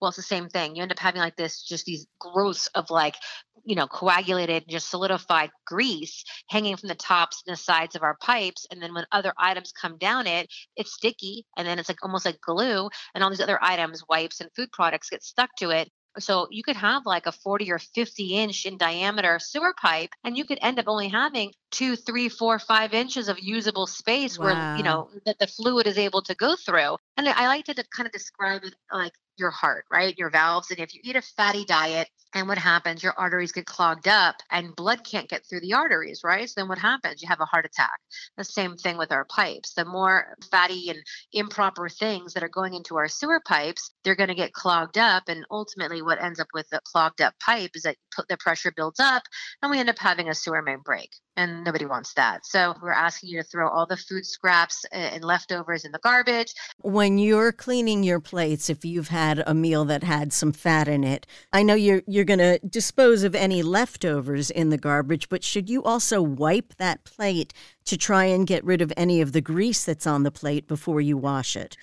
Well 0.00 0.08
it's 0.08 0.16
the 0.16 0.22
same 0.22 0.48
thing 0.48 0.76
you 0.76 0.82
end 0.82 0.92
up 0.92 0.98
having 0.98 1.20
like 1.20 1.36
this 1.36 1.62
just 1.62 1.86
these 1.86 2.06
growths 2.18 2.68
of 2.74 2.90
like 2.90 3.16
you 3.64 3.74
know 3.74 3.86
coagulated 3.86 4.64
just 4.68 4.90
solidified 4.90 5.50
grease 5.66 6.24
hanging 6.48 6.76
from 6.76 6.88
the 6.88 6.94
tops 6.94 7.42
and 7.46 7.54
the 7.54 7.60
sides 7.60 7.96
of 7.96 8.02
our 8.02 8.16
pipes 8.20 8.66
and 8.70 8.82
then 8.82 8.92
when 8.92 9.06
other 9.12 9.32
items 9.38 9.72
come 9.72 9.96
down 9.98 10.26
it 10.26 10.52
it's 10.76 10.92
sticky 10.92 11.46
and 11.56 11.66
then 11.66 11.78
it's 11.78 11.88
like 11.88 12.02
almost 12.02 12.26
like 12.26 12.40
glue 12.40 12.88
and 13.14 13.24
all 13.24 13.30
these 13.30 13.40
other 13.40 13.58
items 13.62 14.02
wipes 14.08 14.40
and 14.40 14.50
food 14.54 14.70
products 14.72 15.08
get 15.14 15.22
stuck 15.22 15.50
to 15.56 15.70
it 15.70 15.90
so 16.18 16.46
you 16.50 16.62
could 16.62 16.76
have 16.76 17.06
like 17.06 17.26
a 17.26 17.32
40 17.32 17.70
or 17.72 17.78
50 17.78 18.36
inch 18.36 18.66
in 18.66 18.78
diameter 18.78 19.38
sewer 19.40 19.74
pipe, 19.80 20.10
and 20.22 20.36
you 20.36 20.44
could 20.44 20.58
end 20.62 20.78
up 20.78 20.86
only 20.86 21.08
having 21.08 21.52
two, 21.70 21.96
three, 21.96 22.28
four, 22.28 22.58
five 22.58 22.94
inches 22.94 23.28
of 23.28 23.38
usable 23.40 23.86
space 23.86 24.38
wow. 24.38 24.44
where, 24.44 24.76
you 24.76 24.82
know, 24.82 25.08
that 25.26 25.38
the 25.38 25.46
fluid 25.46 25.86
is 25.86 25.98
able 25.98 26.22
to 26.22 26.34
go 26.34 26.54
through. 26.56 26.96
And 27.16 27.28
I 27.28 27.48
like 27.48 27.64
to 27.66 27.74
kind 27.74 28.06
of 28.06 28.12
describe 28.12 28.64
it 28.64 28.74
like 28.92 29.12
your 29.36 29.50
heart, 29.50 29.84
right? 29.90 30.16
Your 30.16 30.30
valves. 30.30 30.70
And 30.70 30.80
if 30.80 30.94
you 30.94 31.00
eat 31.04 31.16
a 31.16 31.22
fatty 31.22 31.64
diet, 31.64 32.08
and 32.34 32.48
what 32.48 32.58
happens? 32.58 33.02
Your 33.02 33.14
arteries 33.16 33.52
get 33.52 33.64
clogged 33.64 34.08
up 34.08 34.36
and 34.50 34.74
blood 34.74 35.04
can't 35.04 35.28
get 35.28 35.46
through 35.46 35.60
the 35.60 35.74
arteries, 35.74 36.22
right? 36.24 36.48
So 36.48 36.54
then 36.56 36.68
what 36.68 36.78
happens? 36.78 37.22
You 37.22 37.28
have 37.28 37.40
a 37.40 37.44
heart 37.44 37.64
attack. 37.64 38.00
The 38.36 38.44
same 38.44 38.76
thing 38.76 38.98
with 38.98 39.12
our 39.12 39.24
pipes. 39.24 39.74
The 39.74 39.84
more 39.84 40.36
fatty 40.50 40.90
and 40.90 40.98
improper 41.32 41.88
things 41.88 42.34
that 42.34 42.42
are 42.42 42.48
going 42.48 42.74
into 42.74 42.96
our 42.96 43.06
sewer 43.06 43.40
pipes, 43.46 43.92
they're 44.02 44.16
going 44.16 44.28
to 44.28 44.34
get 44.34 44.52
clogged 44.52 44.98
up. 44.98 45.24
And 45.28 45.46
ultimately, 45.50 46.02
what 46.02 46.20
ends 46.20 46.40
up 46.40 46.48
with 46.52 46.68
the 46.70 46.80
clogged 46.84 47.20
up 47.20 47.34
pipe 47.38 47.70
is 47.74 47.82
that 47.82 47.96
the 48.28 48.36
pressure 48.36 48.72
builds 48.74 48.98
up 48.98 49.22
and 49.62 49.70
we 49.70 49.78
end 49.78 49.90
up 49.90 49.98
having 49.98 50.28
a 50.28 50.34
sewer 50.34 50.60
main 50.60 50.80
break 50.84 51.10
and 51.36 51.64
nobody 51.64 51.84
wants 51.86 52.14
that. 52.14 52.46
So 52.46 52.74
we're 52.82 52.92
asking 52.92 53.30
you 53.30 53.42
to 53.42 53.48
throw 53.48 53.68
all 53.68 53.86
the 53.86 53.96
food 53.96 54.24
scraps 54.24 54.84
and 54.92 55.24
leftovers 55.24 55.84
in 55.84 55.92
the 55.92 55.98
garbage. 55.98 56.52
When 56.80 57.18
you're 57.18 57.52
cleaning 57.52 58.02
your 58.02 58.20
plates, 58.20 58.70
if 58.70 58.84
you've 58.84 59.08
had 59.08 59.23
a 59.46 59.54
meal 59.54 59.84
that 59.86 60.02
had 60.02 60.32
some 60.32 60.52
fat 60.52 60.88
in 60.88 61.04
it, 61.04 61.26
I 61.52 61.62
know 61.62 61.74
you're 61.74 62.02
you're 62.06 62.24
going 62.24 62.38
to 62.38 62.58
dispose 62.58 63.22
of 63.22 63.34
any 63.34 63.62
leftovers 63.62 64.50
in 64.50 64.70
the 64.70 64.78
garbage, 64.78 65.28
but 65.28 65.44
should 65.44 65.68
you 65.70 65.82
also 65.82 66.20
wipe 66.20 66.74
that 66.76 67.04
plate 67.04 67.52
to 67.86 67.96
try 67.96 68.24
and 68.24 68.46
get 68.46 68.64
rid 68.64 68.80
of 68.80 68.92
any 68.96 69.20
of 69.20 69.32
the 69.32 69.40
grease 69.40 69.84
that's 69.84 70.06
on 70.06 70.22
the 70.22 70.30
plate 70.30 70.66
before 70.68 71.00
you 71.00 71.16
wash 71.16 71.56
it? 71.56 71.76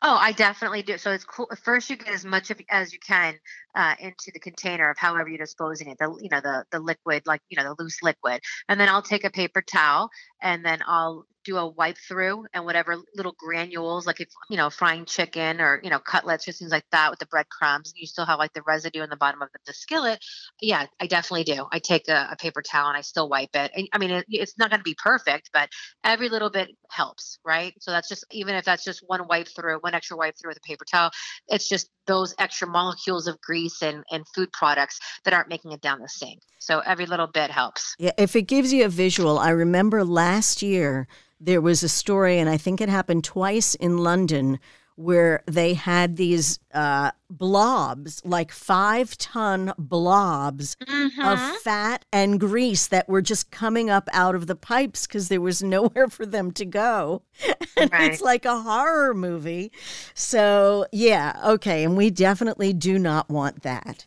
Oh, 0.00 0.16
I 0.16 0.30
definitely 0.32 0.82
do. 0.82 0.96
So 0.96 1.10
it's 1.10 1.24
cool. 1.24 1.48
First, 1.62 1.90
you 1.90 1.96
get 1.96 2.08
as 2.08 2.24
much 2.24 2.50
of 2.50 2.60
as 2.70 2.92
you 2.92 3.00
can 3.00 3.34
uh, 3.74 3.94
into 3.98 4.30
the 4.32 4.38
container 4.38 4.90
of 4.90 4.96
however 4.96 5.28
you're 5.28 5.38
disposing 5.38 5.88
it. 5.88 5.98
The 5.98 6.16
you 6.20 6.28
know 6.30 6.40
the 6.40 6.64
the 6.70 6.78
liquid, 6.78 7.22
like 7.26 7.40
you 7.48 7.56
know 7.56 7.74
the 7.74 7.82
loose 7.82 8.00
liquid, 8.02 8.40
and 8.68 8.78
then 8.78 8.88
I'll 8.88 9.02
take 9.02 9.24
a 9.24 9.30
paper 9.30 9.60
towel 9.60 10.08
and 10.42 10.64
then 10.64 10.80
I'll 10.86 11.26
do 11.48 11.56
a 11.56 11.66
wipe 11.66 11.96
through 11.96 12.44
and 12.52 12.64
whatever 12.66 12.96
little 13.16 13.34
granules, 13.38 14.06
like 14.06 14.20
if 14.20 14.28
you 14.50 14.56
know 14.56 14.68
frying 14.68 15.06
chicken 15.06 15.60
or 15.60 15.80
you 15.82 15.88
know 15.88 15.98
cutlets 15.98 16.46
or 16.46 16.52
things 16.52 16.70
like 16.70 16.84
that 16.92 17.10
with 17.10 17.18
the 17.18 17.26
breadcrumbs, 17.26 17.90
and 17.90 17.98
you 17.98 18.06
still 18.06 18.26
have 18.26 18.38
like 18.38 18.52
the 18.52 18.62
residue 18.66 19.02
in 19.02 19.08
the 19.08 19.16
bottom 19.16 19.40
of 19.40 19.48
the, 19.52 19.58
the 19.66 19.72
skillet. 19.72 20.22
Yeah, 20.60 20.86
I 21.00 21.06
definitely 21.06 21.44
do. 21.44 21.66
I 21.72 21.78
take 21.78 22.08
a, 22.08 22.28
a, 22.32 22.36
paper 22.36 22.62
towel 22.62 22.88
and 22.88 22.96
I 22.96 23.00
still 23.00 23.28
wipe 23.28 23.54
it. 23.54 23.72
And, 23.74 23.88
I 23.92 23.98
mean, 23.98 24.10
it, 24.10 24.26
it's 24.28 24.58
not 24.58 24.70
going 24.70 24.80
to 24.80 24.84
be 24.84 24.96
perfect, 25.02 25.50
but 25.52 25.68
every 26.04 26.28
little 26.28 26.50
bit 26.50 26.68
helps, 26.90 27.38
right? 27.44 27.74
So 27.80 27.90
that's 27.90 28.08
just 28.08 28.24
even 28.30 28.54
if 28.54 28.64
that's 28.64 28.84
just 28.84 29.02
one 29.06 29.26
wipe 29.28 29.48
through, 29.48 29.78
one 29.80 29.94
extra 29.94 30.16
wipe 30.16 30.34
through 30.38 30.50
with 30.50 30.58
a 30.58 30.68
paper 30.68 30.84
towel, 30.84 31.10
it's 31.48 31.68
just 31.68 31.90
those 32.06 32.34
extra 32.38 32.68
molecules 32.68 33.26
of 33.26 33.40
grease 33.40 33.82
and, 33.82 34.04
and 34.10 34.24
food 34.34 34.52
products 34.52 34.98
that 35.24 35.34
aren't 35.34 35.48
making 35.48 35.72
it 35.72 35.80
down 35.80 36.00
the 36.00 36.08
sink. 36.08 36.40
So 36.60 36.80
every 36.80 37.06
little 37.06 37.28
bit 37.28 37.50
helps. 37.50 37.94
Yeah, 37.98 38.10
if 38.18 38.34
it 38.34 38.42
gives 38.42 38.72
you 38.72 38.84
a 38.84 38.88
visual, 38.88 39.38
I 39.38 39.50
remember 39.50 40.04
last 40.04 40.27
year 40.62 41.06
there 41.40 41.60
was 41.60 41.82
a 41.82 41.88
story, 41.88 42.38
and 42.38 42.48
I 42.48 42.56
think 42.56 42.80
it 42.80 42.88
happened 42.88 43.24
twice 43.24 43.74
in 43.74 43.98
London, 43.98 44.58
where 44.96 45.44
they 45.46 45.74
had 45.74 46.16
these 46.16 46.58
uh, 46.74 47.12
blobs, 47.30 48.20
like 48.24 48.50
five 48.50 49.16
ton 49.16 49.72
blobs 49.78 50.74
mm-hmm. 50.76 51.20
of 51.20 51.38
fat 51.58 52.04
and 52.12 52.40
grease 52.40 52.88
that 52.88 53.08
were 53.08 53.22
just 53.22 53.52
coming 53.52 53.88
up 53.88 54.08
out 54.12 54.34
of 54.34 54.48
the 54.48 54.56
pipes 54.56 55.06
because 55.06 55.28
there 55.28 55.40
was 55.40 55.62
nowhere 55.62 56.08
for 56.08 56.26
them 56.26 56.50
to 56.52 56.64
go. 56.64 57.22
And 57.76 57.92
right. 57.92 58.10
it's 58.10 58.20
like 58.20 58.44
a 58.44 58.60
horror 58.60 59.14
movie. 59.14 59.70
So, 60.12 60.86
yeah, 60.90 61.40
okay. 61.46 61.84
And 61.84 61.96
we 61.96 62.10
definitely 62.10 62.72
do 62.72 62.98
not 62.98 63.30
want 63.30 63.62
that. 63.62 64.04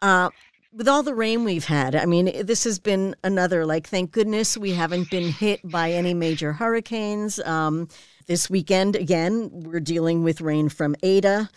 Uh, 0.00 0.30
with 0.74 0.88
all 0.88 1.02
the 1.04 1.14
rain 1.14 1.44
we've 1.44 1.64
had, 1.64 1.94
I 1.94 2.04
mean, 2.04 2.44
this 2.44 2.64
has 2.64 2.78
been 2.78 3.14
another, 3.22 3.64
like, 3.64 3.86
thank 3.86 4.10
goodness 4.10 4.56
we 4.56 4.72
haven't 4.72 5.08
been 5.10 5.30
hit 5.30 5.60
by 5.64 5.92
any 5.92 6.14
major 6.14 6.52
hurricanes. 6.52 7.38
Um, 7.40 7.88
this 8.26 8.50
weekend, 8.50 8.96
again, 8.96 9.50
we're 9.52 9.80
dealing 9.80 10.24
with 10.24 10.40
rain 10.40 10.68
from 10.68 10.96
Eta. 11.02 11.48